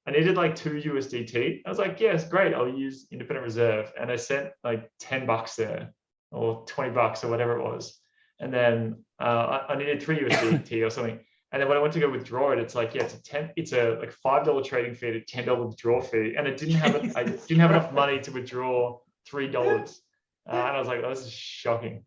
[0.07, 1.61] I needed like two USDT.
[1.65, 2.53] I was like, yes, great.
[2.53, 5.93] I'll use Independent Reserve, and I sent like ten bucks there,
[6.31, 7.99] or twenty bucks, or whatever it was.
[8.39, 11.19] And then uh, I, I needed three USDT or something.
[11.51, 13.51] And then when I went to go withdraw it, it's like, yeah, it's a ten,
[13.57, 16.75] it's a like five dollar trading fee to ten dollar withdrawal fee, and it didn't
[16.75, 20.01] have, it- I didn't have enough money to withdraw three dollars,
[20.49, 22.03] uh, and I was like, oh, this is shocking.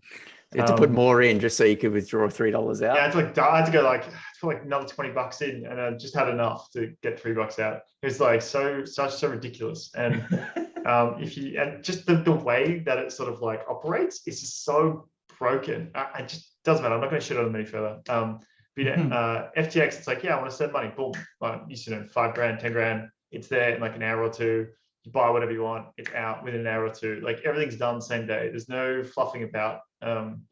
[0.54, 2.96] You had to put Um, more in just so you could withdraw three dollars out.
[2.96, 4.04] Yeah, I had to like, I had to go like,
[4.40, 7.60] for like another twenty bucks in, and I just had enough to get three bucks
[7.60, 7.82] out.
[8.02, 10.22] It's like so, such so ridiculous, and
[10.86, 14.40] um, if you and just the, the way that it sort of like operates is
[14.40, 15.90] just so broken.
[15.94, 16.96] I, I just doesn't matter.
[16.96, 18.00] I'm not going to shit on them any further.
[18.08, 18.40] Um,
[18.74, 19.12] but yeah, Mhm.
[19.12, 20.92] uh, FTX, it's like, yeah, I want to send money.
[20.96, 23.08] Boom, like you know, five grand, ten grand.
[23.30, 24.66] It's there in like an hour or two.
[25.04, 25.86] You buy whatever you want.
[25.96, 27.20] It's out within an hour or two.
[27.22, 28.48] Like everything's done same day.
[28.50, 29.80] There's no fluffing about.
[30.02, 30.42] Um,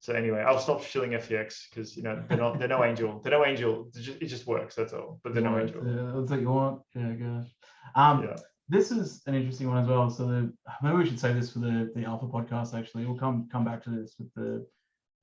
[0.00, 3.20] so anyway, I'll stop shilling FTX because you know they're not they're no angel.
[3.20, 3.90] They're no angel.
[3.94, 4.74] It just, it just works.
[4.74, 5.20] That's all.
[5.22, 5.82] But they're no angel.
[5.84, 6.80] yeah, That's what you want.
[6.94, 7.46] Yeah, gosh.
[7.94, 8.36] Um, Yeah.
[8.68, 10.08] this is an interesting one as well.
[10.08, 10.52] So the
[10.82, 12.78] maybe we should say this for the the Alpha podcast.
[12.78, 14.66] Actually, we'll come come back to this with the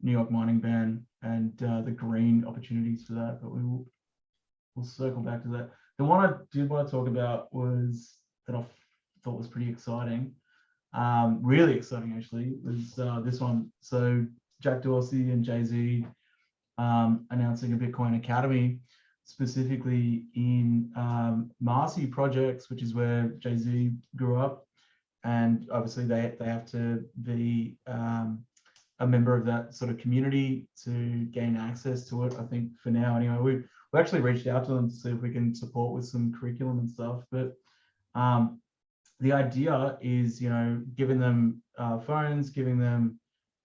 [0.02, 3.40] New York mining ban and uh, the green opportunities for that.
[3.42, 3.88] But we will
[4.76, 5.70] we'll circle back to that.
[5.98, 8.14] The one I did want to talk about was
[8.48, 8.64] that I
[9.24, 10.34] thought was pretty exciting.
[10.94, 13.72] Um, really exciting actually was uh, this one.
[13.82, 14.26] So
[14.62, 16.06] Jack Dorsey and Jay Z
[16.78, 18.80] um, announcing a Bitcoin Academy
[19.26, 24.66] specifically in um, Marcy projects, which is where Jay Z grew up,
[25.24, 28.46] and obviously they they have to be um,
[29.00, 32.36] a member of that sort of community to gain access to it.
[32.40, 35.22] I think for now, anyway, we we actually reached out to them to see if
[35.22, 37.58] we can support with some curriculum and stuff, but.
[38.16, 38.60] Um,
[39.20, 43.20] the idea is, you know, giving them uh, phones, giving them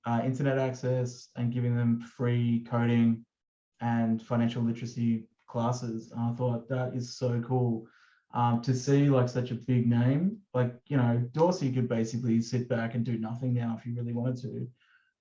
[0.07, 3.25] uh, internet access, and giving them free coding
[3.81, 6.13] and financial literacy classes.
[6.13, 7.87] And I thought that is so cool
[8.33, 10.39] um, to see like such a big name.
[10.55, 14.13] Like, you know, Dorsey could basically sit back and do nothing now if he really
[14.13, 14.69] wanted to.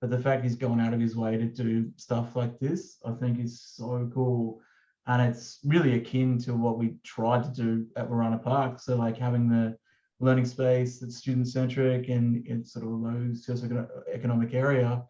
[0.01, 3.11] But the fact he's going out of his way to do stuff like this, I
[3.11, 4.61] think is so cool.
[5.09, 8.79] And it's really akin to what we tried to do at Warana Park.
[8.79, 9.75] So like having the
[10.19, 15.03] learning space that's student centric and it's sort of a low socioeconomic area.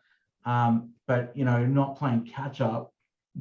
[0.46, 2.94] Um, but you know, not playing catch up,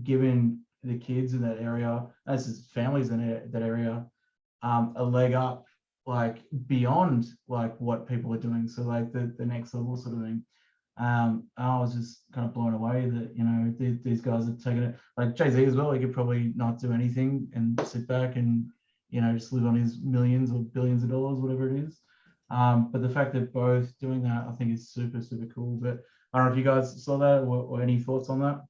[0.02, 4.04] given the kids in that area, as is families in that- that area,
[4.62, 5.64] um, a leg up,
[6.06, 8.66] like beyond like what people are doing.
[8.66, 10.44] So like the, the next level sort of thing.
[10.98, 14.56] Um, I was just kind of blown away that you know these, these guys are
[14.56, 15.92] taking it like Jay Z as well.
[15.92, 18.66] He could probably not do anything and sit back and
[19.10, 22.00] you know just live on his millions or billions of dollars, whatever it is.
[22.50, 25.78] Um, but the fact that both doing that, I think, is super super cool.
[25.80, 26.00] But
[26.32, 28.60] I don't know if you guys saw that or, or any thoughts on that.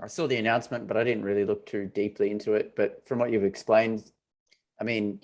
[0.00, 2.74] I saw the announcement, but I didn't really look too deeply into it.
[2.76, 4.10] But from what you've explained,
[4.80, 5.20] I mean,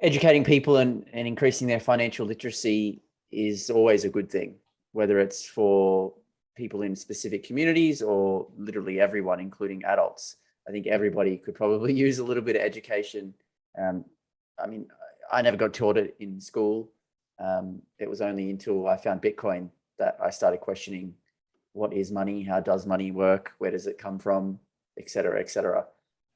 [0.00, 4.56] educating people and, and increasing their financial literacy is always a good thing,
[4.92, 6.14] whether it's for
[6.56, 10.36] people in specific communities or literally everyone, including adults.
[10.68, 13.34] I think everybody could probably use a little bit of education.
[13.80, 14.04] Um,
[14.62, 14.86] I mean,
[15.30, 16.90] I never got taught it in school.
[17.38, 19.68] Um, it was only until I found Bitcoin
[19.98, 21.14] that I started questioning
[21.72, 24.58] what is money, how does money work, where does it come from,
[24.98, 25.86] et cetera, et cetera.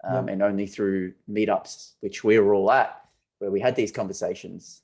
[0.04, 3.00] Um, And only through meetups, which we were all at,
[3.38, 4.82] where we had these conversations,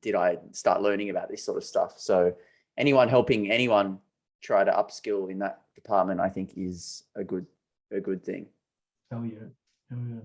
[0.00, 1.94] did I start learning about this sort of stuff.
[1.98, 2.34] So
[2.76, 3.98] anyone helping anyone
[4.42, 7.46] try to upskill in that department, I think is a good
[7.92, 8.46] a good thing.
[9.10, 9.48] Hell yeah,
[9.90, 10.20] hell yeah.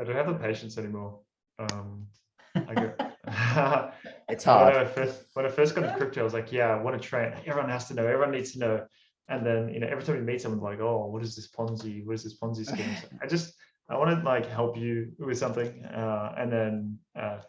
[0.00, 1.20] I don't have the patience anymore.
[1.58, 2.06] Um,
[2.54, 2.92] I go,
[4.28, 4.74] It's when hard.
[4.76, 7.08] I first when I first got into crypto, I was like, yeah, I want to
[7.08, 7.32] train.
[7.46, 8.06] Everyone has to know.
[8.06, 8.86] Everyone needs to know.
[9.28, 12.04] And then you know, every time you meet someone, like, oh, what is this Ponzi?
[12.04, 12.96] What is this Ponzi scheme?
[13.00, 13.54] So I just
[13.88, 17.40] I want to like help you with something, uh, and then uh, yeah,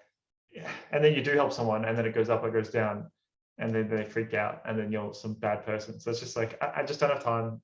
[0.91, 3.10] and then you do help someone, and then it goes up or goes down,
[3.58, 5.99] and then they freak out, and then you're some bad person.
[5.99, 7.62] So it's just like I, I just don't have time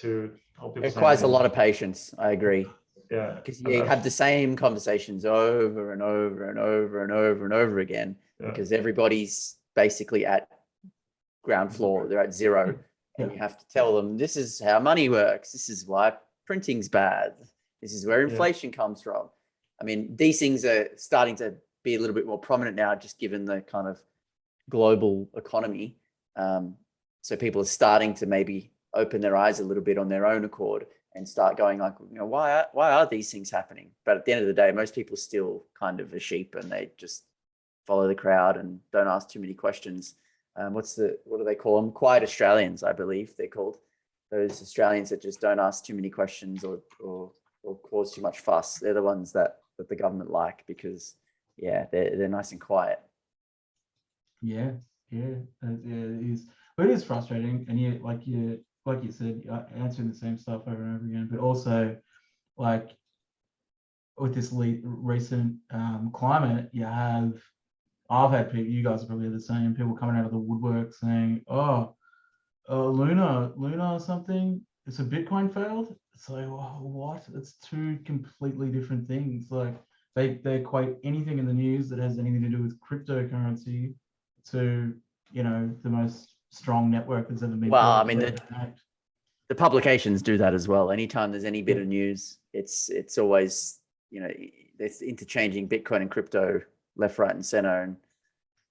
[0.00, 0.88] to help people.
[0.88, 2.14] It requires a lot of patience.
[2.18, 2.66] I agree.
[3.10, 3.34] yeah.
[3.36, 7.78] Because you I've- the same conversations over and over and over and over and over
[7.78, 8.50] again Yeah.
[8.50, 10.48] because everybody's basically at
[11.42, 12.78] ground floor, they're at zero.
[13.20, 15.50] And you have to tell them this is how money works.
[15.50, 16.12] This is why
[16.46, 17.34] printing's bad.
[17.82, 18.28] This is where Yeah.
[18.30, 19.28] inflation comes from.
[19.80, 21.56] I mean, these things are starting to
[21.88, 23.98] be a little bit more prominent now, just given the kind of
[24.68, 25.96] global economy.
[26.36, 26.74] Um,
[27.22, 30.44] so people are starting to maybe open their eyes a little bit on their own
[30.44, 33.90] accord and start going like, you know, why are, why are these things happening?
[34.04, 36.70] But at the end of the day, most people still kind of a sheep and
[36.70, 37.24] they just
[37.86, 40.14] follow the crowd and don't ask too many questions.
[40.56, 41.92] Um, what's the what do they call them?
[41.92, 43.78] Quiet Australians, I believe they're called.
[44.30, 47.32] Those Australians that just don't ask too many questions or or,
[47.62, 48.78] or cause too much fuss.
[48.78, 51.14] They're the ones that that the government like because
[51.58, 53.00] yeah, they're they're nice and quiet.
[54.40, 54.72] Yeah,
[55.10, 56.46] yeah, it is.
[56.76, 60.38] But it is frustrating, and yeah, like you, like you said, uh, answering the same
[60.38, 61.28] stuff over and over again.
[61.30, 61.96] But also,
[62.56, 62.90] like
[64.16, 67.34] with this le- recent um, climate, you have.
[68.10, 68.70] I've had people.
[68.70, 69.74] You guys are probably the same.
[69.74, 71.94] People coming out of the woodwork saying, "Oh,
[72.70, 74.62] uh, Luna, Luna, or something.
[74.86, 77.28] It's a Bitcoin failed." It's like, wha- what?
[77.34, 79.50] It's two completely different things.
[79.50, 79.76] Like
[80.18, 83.94] they they equate anything in the news that has anything to do with cryptocurrency
[84.50, 84.94] to
[85.30, 87.70] you know the most strong network that's ever been.
[87.70, 88.38] Well, I mean, the-
[89.48, 90.90] the publications do that as well.
[90.90, 94.30] Anytime there's any bit of news, it's it's always you know
[94.78, 96.60] it's interchanging Bitcoin and crypto
[96.96, 97.82] left, right, and center.
[97.82, 97.96] And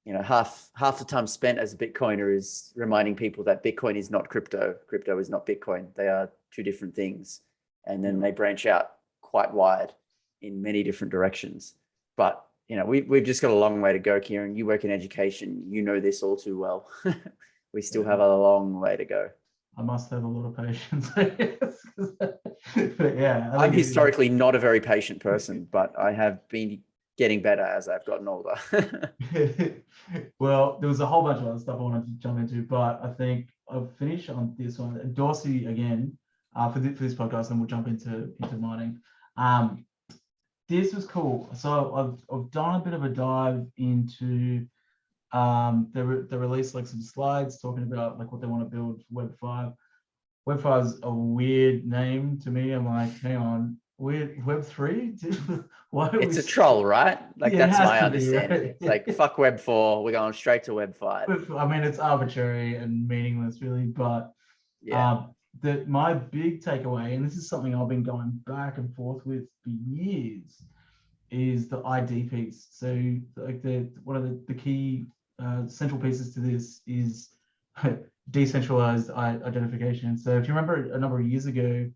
[0.05, 3.95] you know half half the time spent as a Bitcoiner is reminding people that Bitcoin
[3.95, 4.75] is not crypto.
[4.87, 5.93] Crypto is not Bitcoin.
[5.95, 7.41] They are two different things.
[7.85, 8.91] And then they branch out
[9.21, 9.93] quite wide
[10.41, 11.73] in many different directions.
[12.15, 14.55] But you know we we've just got a long way to go, Kieran.
[14.55, 15.63] You work in education.
[15.69, 16.89] You know this all too well.
[17.73, 19.29] we still have a long way to go.
[19.77, 21.09] I must have a lot of patience.
[21.15, 21.85] I guess,
[22.97, 26.11] but yeah, I I'm think it is- historically not a very patient person, but I
[26.13, 26.81] have been
[27.17, 28.55] getting better as I've gotten older.
[30.39, 32.99] well, there was a whole bunch of other stuff I wanted to jump into, but
[33.03, 34.99] I think I'll finish on this one.
[35.13, 36.17] Dorsey again
[36.55, 38.99] uh, for, thi- for this podcast, and we'll jump into into mining.
[39.35, 39.85] Um,
[40.67, 41.49] this was cool.
[41.55, 44.65] So I've I've done a bit of a dive into
[45.31, 48.75] um, they re- they released like some slides talking about like what they want to
[48.75, 49.71] build for Web five.
[50.45, 52.71] Web five is a weird name to me.
[52.71, 55.15] I'm like, hang on, weird Web three?
[55.89, 56.09] Why?
[56.13, 57.19] it's a troll, right?
[57.37, 58.43] Like Yeah, that's my to be, right?
[58.43, 58.75] understanding.
[58.81, 61.27] Like fuck Web four, we're going straight to Web five.
[61.51, 63.85] I mean, it's arbitrary and meaningless, really.
[63.85, 64.31] But
[64.81, 68.93] Yeah, um, the my big takeaway, and this is something I've been going back and
[68.95, 70.61] forth with for years,
[71.31, 72.67] is the ID piece.
[72.71, 72.87] So,
[73.35, 75.07] like the one of the, the key
[75.43, 77.29] uh, central pieces to this is
[78.31, 80.17] decentralized identification.
[80.17, 81.89] So, if you remember a number of years ago,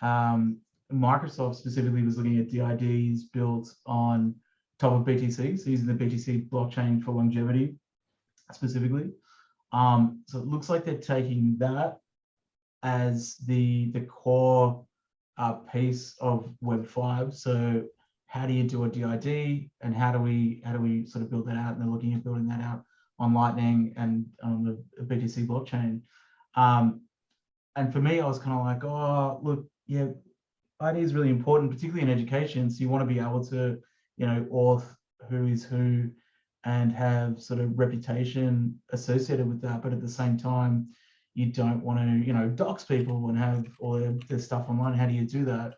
[0.00, 0.58] um,
[0.92, 4.34] Microsoft specifically was looking at DIDs built on
[4.78, 7.76] top of BTC, so using the BTC blockchain for longevity
[8.50, 9.10] specifically.
[9.72, 12.01] Um, so it looks like they're taking that
[12.82, 14.84] as the the core
[15.38, 17.34] uh, piece of Web five.
[17.34, 17.84] So
[18.26, 21.30] how do you do a DID and how do we how do we sort of
[21.30, 21.74] build that out?
[21.74, 22.84] And they're looking at building that out
[23.18, 26.00] on Lightning and on the BTC blockchain.
[26.54, 27.02] Um,
[27.76, 30.08] and for me, I was kind of like, oh, look, yeah,
[30.80, 32.68] ID is really important, particularly in education.
[32.68, 33.78] So you want to be able to,
[34.16, 34.84] you know, auth
[35.30, 36.10] who is who
[36.64, 39.82] and have sort of reputation associated with that.
[39.82, 40.88] But at the same time,
[41.34, 44.94] you don't want to, you know, dox people and have all their, their stuff online.
[44.94, 45.74] How do you do that?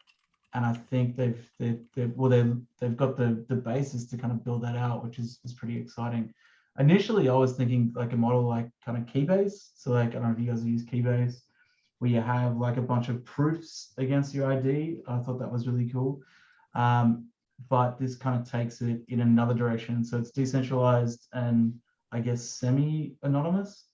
[0.54, 4.32] And I think they've, they've, they've well, they've, they've got the, the basis to kind
[4.32, 6.32] of build that out, which is, is pretty exciting.
[6.78, 9.70] Initially, I was thinking like a model like kind of Keybase.
[9.76, 11.40] So like, I don't know if you guys use Keybase,
[11.98, 15.02] where you have like a bunch of proofs against your ID.
[15.06, 16.20] I thought that was really cool.
[16.74, 17.28] Um,
[17.68, 20.04] but this kind of takes it in another direction.
[20.04, 21.74] So it's decentralized and
[22.10, 23.86] I guess semi-anonymous.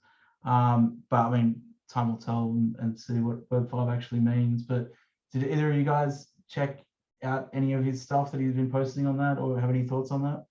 [0.44, 4.62] Um, but I mean, time will tell and, and see what Web5 actually means.
[4.62, 4.90] But
[5.32, 6.80] did either of you guys check
[7.22, 10.10] out any of his stuff that he's been posting on that or have any thoughts
[10.10, 10.44] on that?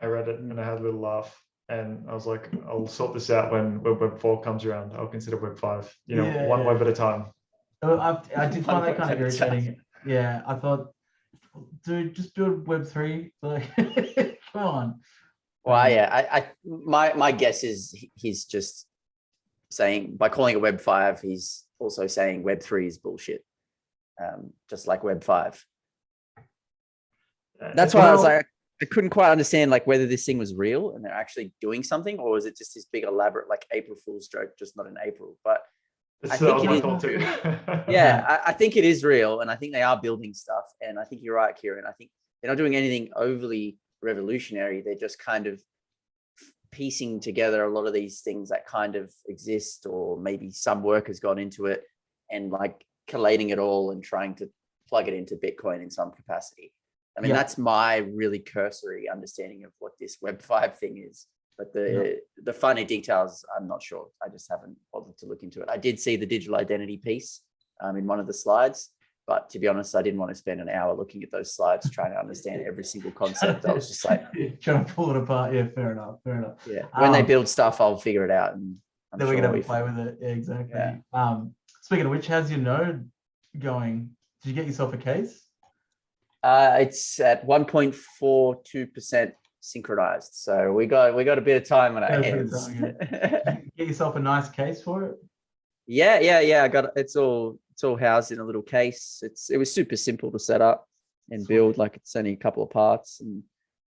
[0.00, 1.40] I read it and I had a little laugh.
[1.68, 4.92] And I was like, I'll sort this out when when Web four comes around.
[4.94, 5.94] I'll consider Web five.
[6.06, 6.66] You know, one Yeah.
[6.66, 7.26] web at a time.
[7.82, 9.48] Oh, I, I did find that kind of web at a time.
[9.52, 9.80] irritating.
[10.04, 10.88] Yeah, I thought,
[11.84, 13.30] dude, just build Web3.
[13.42, 13.74] Like,
[14.52, 15.00] come on.
[15.64, 18.86] Well, Um, yeah, I, I, my, my guess is he's just
[19.70, 23.44] saying by calling it Web five, he's also saying Web three is bullshit.
[24.22, 25.64] Um, just like Web five.
[27.60, 28.46] Uh, That's why I was like,
[28.80, 32.18] I couldn't quite understand like whether this thing was real and they're actually doing something,
[32.18, 35.36] or was it just this big elaborate like April Fool's joke, just not in April?
[35.44, 35.62] But
[36.32, 36.82] I think it is-
[37.88, 40.64] yeah, I, I think it is real, and I think they are building stuff.
[40.80, 41.84] And I think you're right, Kieran.
[41.88, 42.10] I think
[42.42, 44.80] they're not doing anything overly revolutionary.
[44.80, 45.62] They're just kind of
[46.70, 51.06] piecing together a lot of these things that kind of exist, or maybe some work
[51.08, 51.84] has gone into it,
[52.30, 54.48] and like collating it all and trying to
[54.88, 56.72] plug it into Bitcoin in some capacity.
[57.16, 57.36] I mean, Yeah.
[57.36, 61.26] that's my really cursory understanding of what this Web five thing is.
[61.58, 64.08] But the the finer details, I'm not sure.
[64.24, 65.68] I just haven't bothered to look into it.
[65.68, 67.42] I did see the digital identity piece
[67.82, 68.90] um, in one of the slides,
[69.26, 71.88] but to be honest, I didn't want to spend an hour looking at those slides
[71.90, 73.64] trying to understand every single concept.
[73.64, 74.24] I was just like,
[74.60, 75.54] trying to pull it apart.
[75.54, 76.16] Yeah, fair enough.
[76.24, 76.56] Fair enough.
[76.68, 78.54] yeah, when they Um, build stuff, I'll figure it out.
[78.54, 78.76] And
[79.12, 80.18] I'm then we're gonna if- play with it.
[80.20, 80.74] Yeah, exactly.
[80.74, 80.96] Yeah.
[81.12, 83.10] Um, speaking of which, how's your node
[83.58, 84.10] going?
[84.42, 85.40] Did you get yourself a case?
[86.42, 90.34] Uh, it's at 1.42% synchronized.
[90.34, 92.50] So we got we got a bit of time on our Got a bit of
[92.50, 92.66] hands.
[93.44, 95.16] time, Get yourself a nice case for it.
[95.86, 96.64] yeah, yeah, yeah.
[96.64, 96.90] I got it.
[96.96, 99.20] it's all it's all housed in a little case.
[99.22, 100.86] It's it was super simple to set up
[101.30, 101.78] and build.
[101.78, 103.42] Like it's only a couple of parts and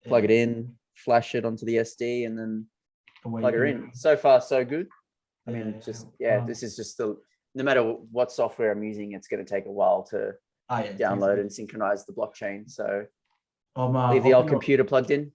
[0.06, 2.66] plug it in, flash it onto the SD, and then
[3.24, 3.90] away plug her in.
[3.94, 4.88] So far, so good.
[5.46, 7.16] I Yeah, mean, just yeah, um, this is just the
[7.54, 10.32] no matter what software I'm using, it's going to take a while to
[10.70, 12.68] oh, yeah, download and synchronize the blockchain.
[12.68, 13.04] So
[13.76, 15.30] I'm, uh, leave the I old think I'll- computer plugged in.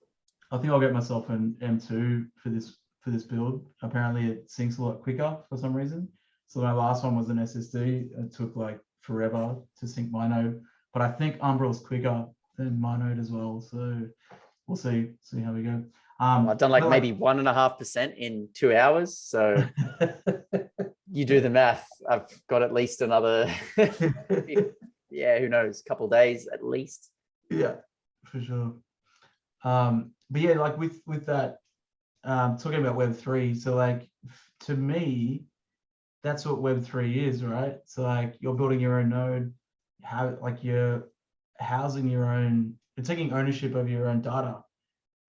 [0.52, 3.68] I think I'll get myself an M2 for this for this build.
[3.84, 6.10] Apparently, it syncs a lot quicker for some reason.
[6.50, 8.10] So my last one was an SSD.
[8.18, 10.62] It took like forever to sync my node,
[10.94, 12.26] but I think Umbrel's quicker
[12.58, 13.62] than my node as well.
[13.62, 14.08] So
[14.66, 15.84] we'll see see how we go.
[16.20, 19.20] Um, I've done like maybe one and a half percent in two hours.
[19.20, 19.64] So
[21.12, 21.88] you do the math.
[22.10, 23.54] I've got at least another,
[25.12, 27.12] yeah, who knows, couple days at least.
[27.52, 27.76] yeah,
[28.26, 28.74] for sure.
[29.64, 31.58] Um, but yeah, like with with that,
[32.24, 33.54] um, talking about Web three.
[33.54, 34.10] So like
[34.62, 35.44] to me,
[36.24, 37.78] that's what Web three is, right?
[37.86, 39.54] So like you're building your own node,
[40.04, 41.08] how like you're
[41.60, 44.64] housing your own, you're taking ownership of your own data.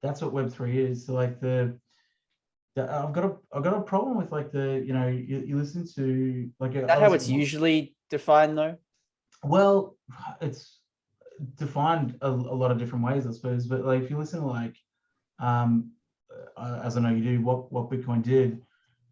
[0.02, 1.06] That's what Web three is.
[1.06, 1.78] So like the,
[2.74, 5.56] the I've got a I've got a problem with like the you know you, you
[5.56, 8.76] listen to like that how it's usually defined though?
[9.44, 9.96] well,
[10.40, 10.80] it's
[11.56, 13.66] defined a, a lot of different ways, I suppose.
[13.66, 14.76] But like, if you listen to like,
[15.38, 15.92] um,
[16.56, 18.60] uh, as I know you do, what what Bitcoin did,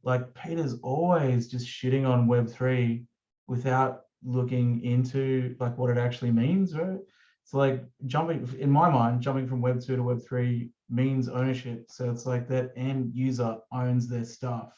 [0.03, 3.05] like Peter's always just shitting on Web three
[3.47, 6.99] without looking into like what it actually means, right?
[7.45, 11.87] So like jumping in my mind, jumping from Web two to Web three means ownership.
[11.89, 14.73] So it's like that end user owns their stuff.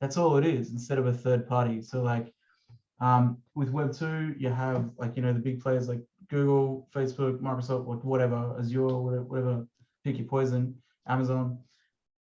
[0.00, 1.80] That's all it is, instead of a third party.
[1.80, 2.32] So like
[3.00, 7.38] um, with Web two, you have like you know the big players like Google, Facebook,
[7.40, 9.66] Microsoft, whatever, Azure, whatever, whatever,
[10.04, 10.74] pick your poison,
[11.06, 11.58] Amazon.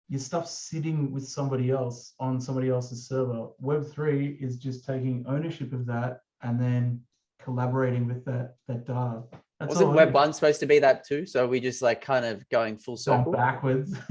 [0.09, 3.49] Your stuff sitting with somebody else on somebody else's server.
[3.59, 7.01] Web three is just taking ownership of that and then
[7.43, 9.23] collaborating with that that data.
[9.59, 11.25] That's Wasn't it Web One supposed to be that too?
[11.27, 13.33] So we just like kind of going full gone circle.
[13.33, 13.97] backwards.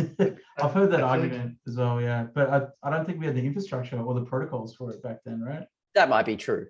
[0.60, 2.26] I've heard that I think- argument as well, yeah.
[2.34, 5.20] But I, I don't think we had the infrastructure or the protocols for it back
[5.24, 5.66] then, right?
[5.93, 6.68] That might be true.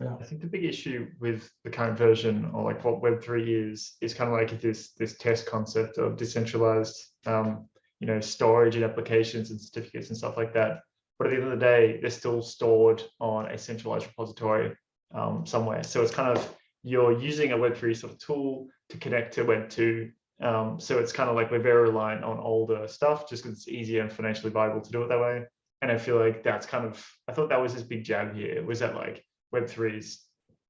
[0.00, 0.16] Yeah.
[0.18, 3.92] I think the big issue with the current version or like what Web three is,
[4.00, 6.96] is kind of like this this test concept of decentralized,
[7.26, 7.68] um,
[8.04, 10.82] you know, storage and applications and certificates and stuff like that.
[11.18, 14.76] But at the end of the day, they're still stored on a centralized repository
[15.14, 15.82] um, somewhere.
[15.82, 19.44] So it's kind of you're using a Web three sort of tool to connect to
[19.44, 20.10] Web two.
[20.42, 23.68] Um, so it's kind of like we're very reliant on older stuff just because it's
[23.68, 25.46] easier and financially viable to do it that way.
[25.80, 28.62] And I feel like that's kind of I thought that was his big jab here
[28.66, 30.20] was that like Web three is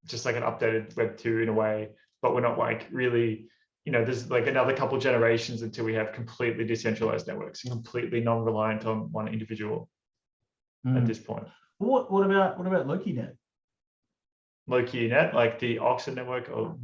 [0.07, 1.89] just like an updated Web two in a way,
[2.23, 3.49] but we're not like really,
[3.85, 8.21] you know, there's like another couple generations until we have completely decentralized networks and completely
[8.21, 9.89] non-reliant on one individual
[10.87, 11.07] at Mm.
[11.07, 11.47] this point.
[11.79, 13.37] What, what about, what about LokiNet?
[14.67, 16.49] Loki net, like the Oxen network.
[16.51, 16.77] Or,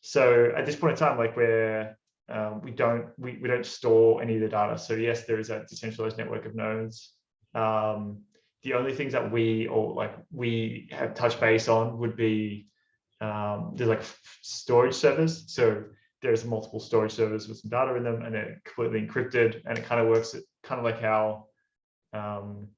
[0.00, 1.96] so at this point in time, like we're
[2.28, 4.78] um, we don't we, we don't store any of the data.
[4.78, 7.12] So yes, there is a decentralized network of nodes.
[7.54, 8.22] Um,
[8.62, 12.68] the only things that we or like we have touch base on would be
[13.20, 14.02] um, there's like
[14.42, 15.44] storage servers.
[15.48, 15.84] So
[16.22, 19.84] there's multiple storage servers with some data in them, and they're completely encrypted, and it
[19.84, 21.46] kind of works kind of like how
[22.12, 22.68] um,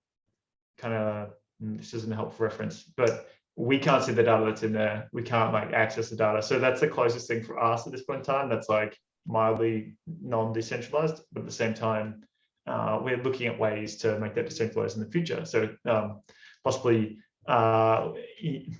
[0.79, 1.31] kind of
[1.61, 5.09] this isn't a helpful reference, but we can't see the data that's in there.
[5.13, 6.41] We can't like access the data.
[6.43, 8.49] So that's the closest thing for us at this point in time.
[8.49, 12.23] That's like mildly non-decentralized, but at the same time,
[12.69, 15.45] uh, we're looking at ways to make that decentralized in the future.
[15.45, 16.21] So um,
[16.63, 17.19] possibly
[17.49, 18.13] uh,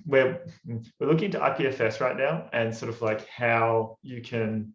[0.05, 4.73] we're we're looking into IPFS right now and sort of like how you can.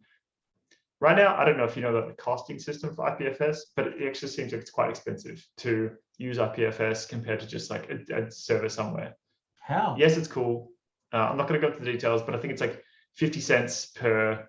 [1.00, 3.88] Right now, I don't know if you know about the costing system for IPFS, but
[3.88, 8.24] it actually seems like it's quite expensive to use IPFS compared to just like a,
[8.24, 9.14] a server somewhere
[9.60, 9.96] How?
[9.98, 10.70] yes, it's cool.
[11.12, 12.82] Uh, I'm not going to go into the details, but I think it's like
[13.16, 14.48] 50 cents per,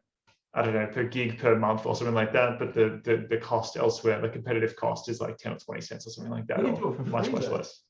[0.53, 2.57] I don't know, per gig per month or something like that.
[2.57, 6.07] But the the, the cost elsewhere, the competitive cost is like 10 or 20 cents
[6.07, 6.59] or something like that.
[6.59, 7.81] Or do it for much, much less.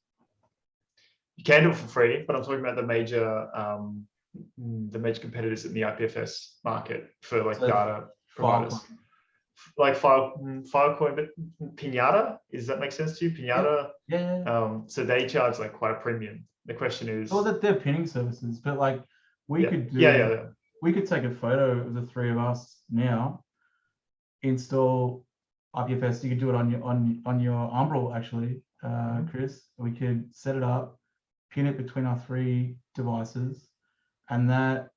[1.37, 4.05] You can do it for free, but I'm talking about the major um,
[4.57, 8.05] the major competitors in the IPFS market for like So data
[8.35, 8.73] providers.
[8.73, 8.97] Filecoin.
[9.77, 10.33] Like File,
[10.73, 13.31] Filecoin, but Pinata, does that make sense to you?
[13.31, 14.57] Pinata, Yeah, yeah, yeah.
[14.63, 16.45] um, so they charge like quite a premium.
[16.65, 19.01] The question is, Well, that they're pinning services, but like,
[19.47, 19.99] we yeah, could do.
[19.99, 20.43] yeah, yeah, yeah.
[20.81, 23.43] we could take a photo of the three of us now,
[24.41, 25.25] install
[25.75, 26.23] IPFS.
[26.23, 29.27] You could do it on your on on your Umbrel actually, uh, Mm-hmm.
[29.27, 29.61] Chris.
[29.77, 30.99] We could set it up,
[31.51, 33.67] pin it between our three devices,
[34.29, 34.89] and that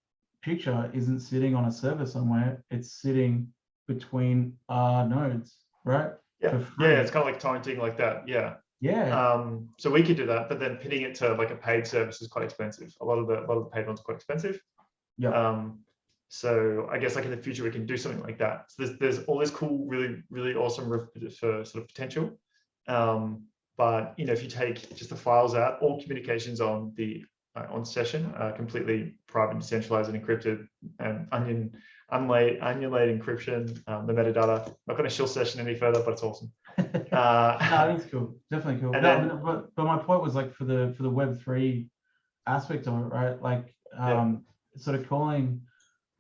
[0.43, 2.63] picture isn't sitting on a server somewhere.
[2.71, 3.53] It's sitting
[3.87, 6.13] between our nodes, right?
[6.41, 8.29] Yeah, yeah, it's kind of like torrenting like that.
[8.29, 8.57] Yeah.
[8.81, 11.85] Yeah, Um, so we could do that, but then pinning it to like a paid
[11.85, 12.95] service is quite expensive.
[13.01, 14.61] A lot of the a lot of the paid ones are quite expensive.
[15.17, 15.31] yeah.
[15.31, 15.81] Um,
[16.29, 18.67] so I guess like in the future we can do something like that.
[18.71, 22.39] So there's there's all this cool, really really awesome for sort of potential.
[22.87, 23.47] Um,
[23.79, 27.25] but you know if you take just the files out, all communications on the
[27.57, 30.67] uh, on session are completely private, decentralized, and encrypted,
[30.99, 31.73] and onion
[32.11, 34.67] unlaid onion laid encryption, um, the metadata.
[34.87, 36.53] Not going to shill session any further, but it's awesome.
[36.79, 38.37] Uh, No, I think it's cool.
[38.51, 38.95] Definitely cool.
[38.95, 41.89] And then- but, but but my point was like for the for the Web three
[42.47, 43.41] aspect of it, right?
[43.41, 44.21] Like Yeah.
[44.21, 44.45] um
[44.77, 45.63] sort of calling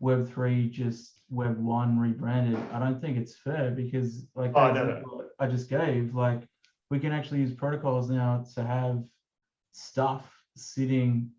[0.00, 2.58] Web three just Web one rebranded.
[2.72, 5.24] I don't think it's fair because like Oh, no, no.
[5.38, 6.42] I just gave, like
[6.90, 9.04] we can actually use protocols now to have
[9.72, 10.24] stuff
[10.56, 11.30] sitting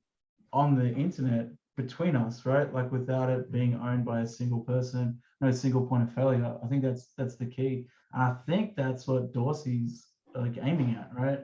[0.54, 2.74] on the internet between us, right?
[2.74, 6.58] Like without it being owned by a single person, no single point of failure.
[6.64, 7.88] I think that's that's the key.
[8.14, 11.42] And I think that's what Dorsey's like aiming at, right?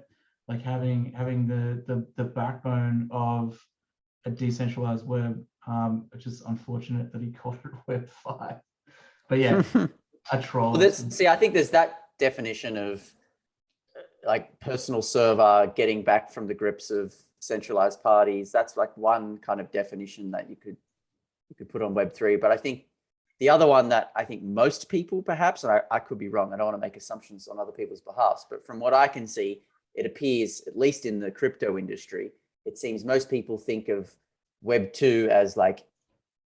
[0.47, 3.60] Like having having the the the backbone of
[4.26, 5.43] a decentralized web.
[5.68, 8.58] Um, which is unfortunate that he called it Web five.
[9.28, 9.64] But yeah,
[10.32, 10.74] a troll.
[10.78, 13.01] Well, see, I think there's that definition of
[14.26, 18.51] like personal server getting back from the grips of centralized parties.
[18.51, 20.78] That's like one kind of definition that you could
[21.49, 22.36] you could put on Web three.
[22.36, 22.86] But I think
[23.39, 26.53] the other one that I think most people, perhaps, and I, I could be wrong.
[26.53, 29.28] I don't want to make assumptions on other people's behalfs, but from what I can
[29.28, 29.61] see,
[29.93, 32.32] it appears, at least in the crypto industry,
[32.65, 34.11] it seems most people think of
[34.61, 35.86] Web two as like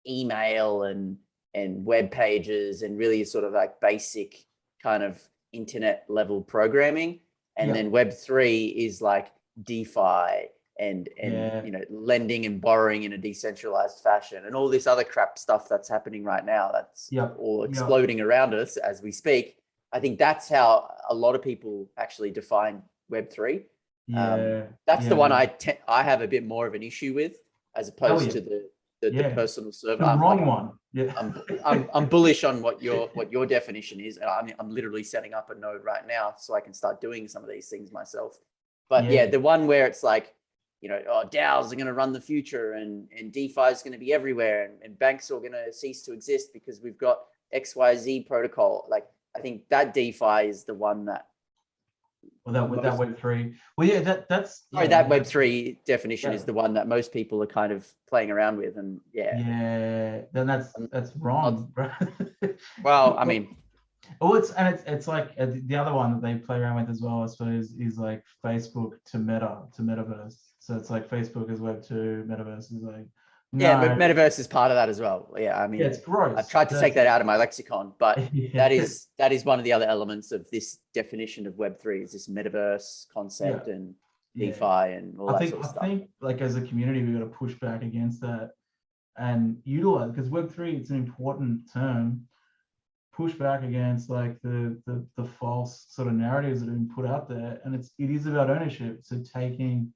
[0.07, 1.17] email and
[1.53, 4.45] and web pages and really sort of like basic
[4.81, 7.19] kind of internet level programming
[7.61, 7.73] and Yeah.
[7.75, 9.31] then web 3 is like
[9.61, 10.49] defi
[10.79, 11.63] and and Yeah.
[11.63, 15.69] you know lending and borrowing in a decentralized fashion and all this other crap stuff
[15.69, 17.29] that's happening right now that's Yeah.
[17.37, 17.69] all Yeah.
[17.69, 19.57] exploding around us as we speak
[19.91, 23.65] i think that's how a lot of people actually define web 3
[24.13, 27.13] um, yeah, that's the one i te- i have a bit more of an issue
[27.13, 27.35] with
[27.75, 28.31] as opposed oh, yeah.
[28.31, 28.69] to the
[29.01, 30.71] the, the personal server the I'm- wrong I'm- one.
[30.93, 31.13] Yeah.
[31.17, 34.17] I'm, I'm, I'm bullish on what your what your definition is.
[34.17, 37.27] and I'm, I'm literally setting up a node right now so I can start doing
[37.29, 38.37] some of these things myself.
[38.89, 39.25] But yeah, Yeah.
[39.27, 40.35] the one where it's like
[40.81, 43.93] you know, oh, DAOs are going to run the future and, and DeFi is going
[43.93, 47.19] to be everywhere and, and banks are going to cease to exist because we've got
[47.55, 48.87] XYZ protocol.
[48.89, 51.27] Like, I think that DeFi is the one that,
[52.45, 53.55] Well, that that web three.
[53.77, 57.41] Well, yeah, that that's sorry, yeah, that Web3 definition is the one that most people
[57.43, 58.77] are kind of playing around with.
[58.77, 61.91] And yeah, Yeah, then that's Um, that's wrong, bro.
[62.83, 63.55] well, I mean,
[64.19, 66.89] Oh, it's and it's it's like uh, the other one that they play around with
[66.89, 70.35] as well, I suppose, is like Facebook to Meta to Metaverse.
[70.59, 73.07] So it's like Facebook is Web two, Metaverse is like
[73.53, 75.33] yeah, but Metaverse is part of that as well.
[75.37, 76.35] Yeah, I mean, yeah, it's gross.
[76.37, 78.49] I've tried to take that out of my lexicon, but Yeah.
[78.53, 82.01] that is that is one of the other elements of this definition of Web three
[82.03, 83.93] is this metaverse concept and
[84.33, 84.47] Yeah.
[84.51, 85.83] DeFi and all I that think sort I of stuff.
[85.83, 88.51] think like as a community we've got to push back against that
[89.17, 92.27] and utilize because Web three it's an important term.
[93.13, 97.05] Push back against like the, the the false sort of narratives that have been put
[97.05, 98.99] out there, and it's it is about ownership.
[99.03, 99.93] So taking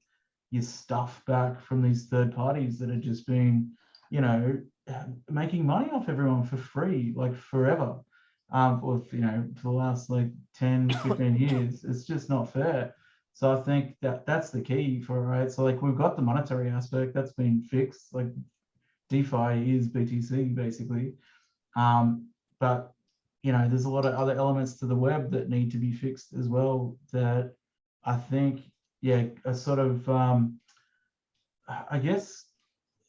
[0.50, 3.70] your stuff back from these third parties that are just being,
[4.10, 4.58] you know,
[5.30, 7.96] making money off everyone for free, like forever.
[8.52, 12.94] Um, or you know, for the last like 10, 15 years, it's just not fair.
[13.36, 15.50] So I think that that's the key for it, right.
[15.50, 18.14] So like we've got the monetary aspect that's been fixed.
[18.14, 18.28] Like
[19.10, 21.14] DeFi is BTC basically,
[21.76, 22.28] um,
[22.60, 22.94] but
[23.42, 25.92] you know there's a lot of other elements to the web that need to be
[25.92, 26.96] fixed as well.
[27.12, 27.52] That
[28.04, 28.62] I think
[29.06, 30.58] yeah a sort of um,
[31.90, 32.44] I guess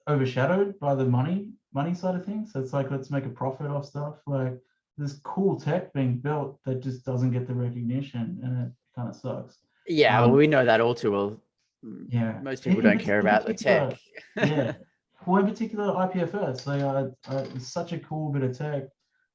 [0.08, 2.54] overshadowed by the money money side of things.
[2.54, 4.16] So it's like let's make a profit off stuff.
[4.26, 4.54] Like
[4.98, 9.16] this cool tech being built that just doesn't get the recognition, and it kind of
[9.16, 9.58] sucks.
[9.88, 11.38] Yeah, um, well, we know that all too well.
[12.10, 12.39] Yeah.
[12.41, 13.98] Most people don't care about the tech.
[14.36, 14.74] yeah.
[15.26, 18.84] Well, in particular, IPFS, they are uh, it's such a cool bit of tech,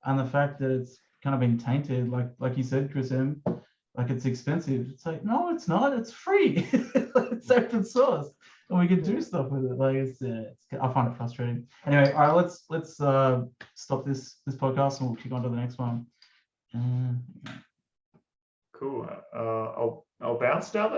[0.05, 3.43] and the fact that it's kind of been tainted, like like you said, Chris M,
[3.97, 4.90] like it's expensive.
[4.90, 5.93] It's like no, it's not.
[5.93, 6.66] It's free.
[6.72, 8.28] it's open source,
[8.70, 9.76] and we can do stuff with it.
[9.76, 11.66] Like it's, uh, it's I find it frustrating.
[11.86, 13.43] Anyway, all right, let's let's uh,
[13.74, 16.07] stop this this podcast and we'll kick on to the next one.
[16.74, 17.22] Um,
[18.82, 19.09] Cool.
[19.32, 19.38] Uh,
[19.78, 20.90] I'll I'll bounce now.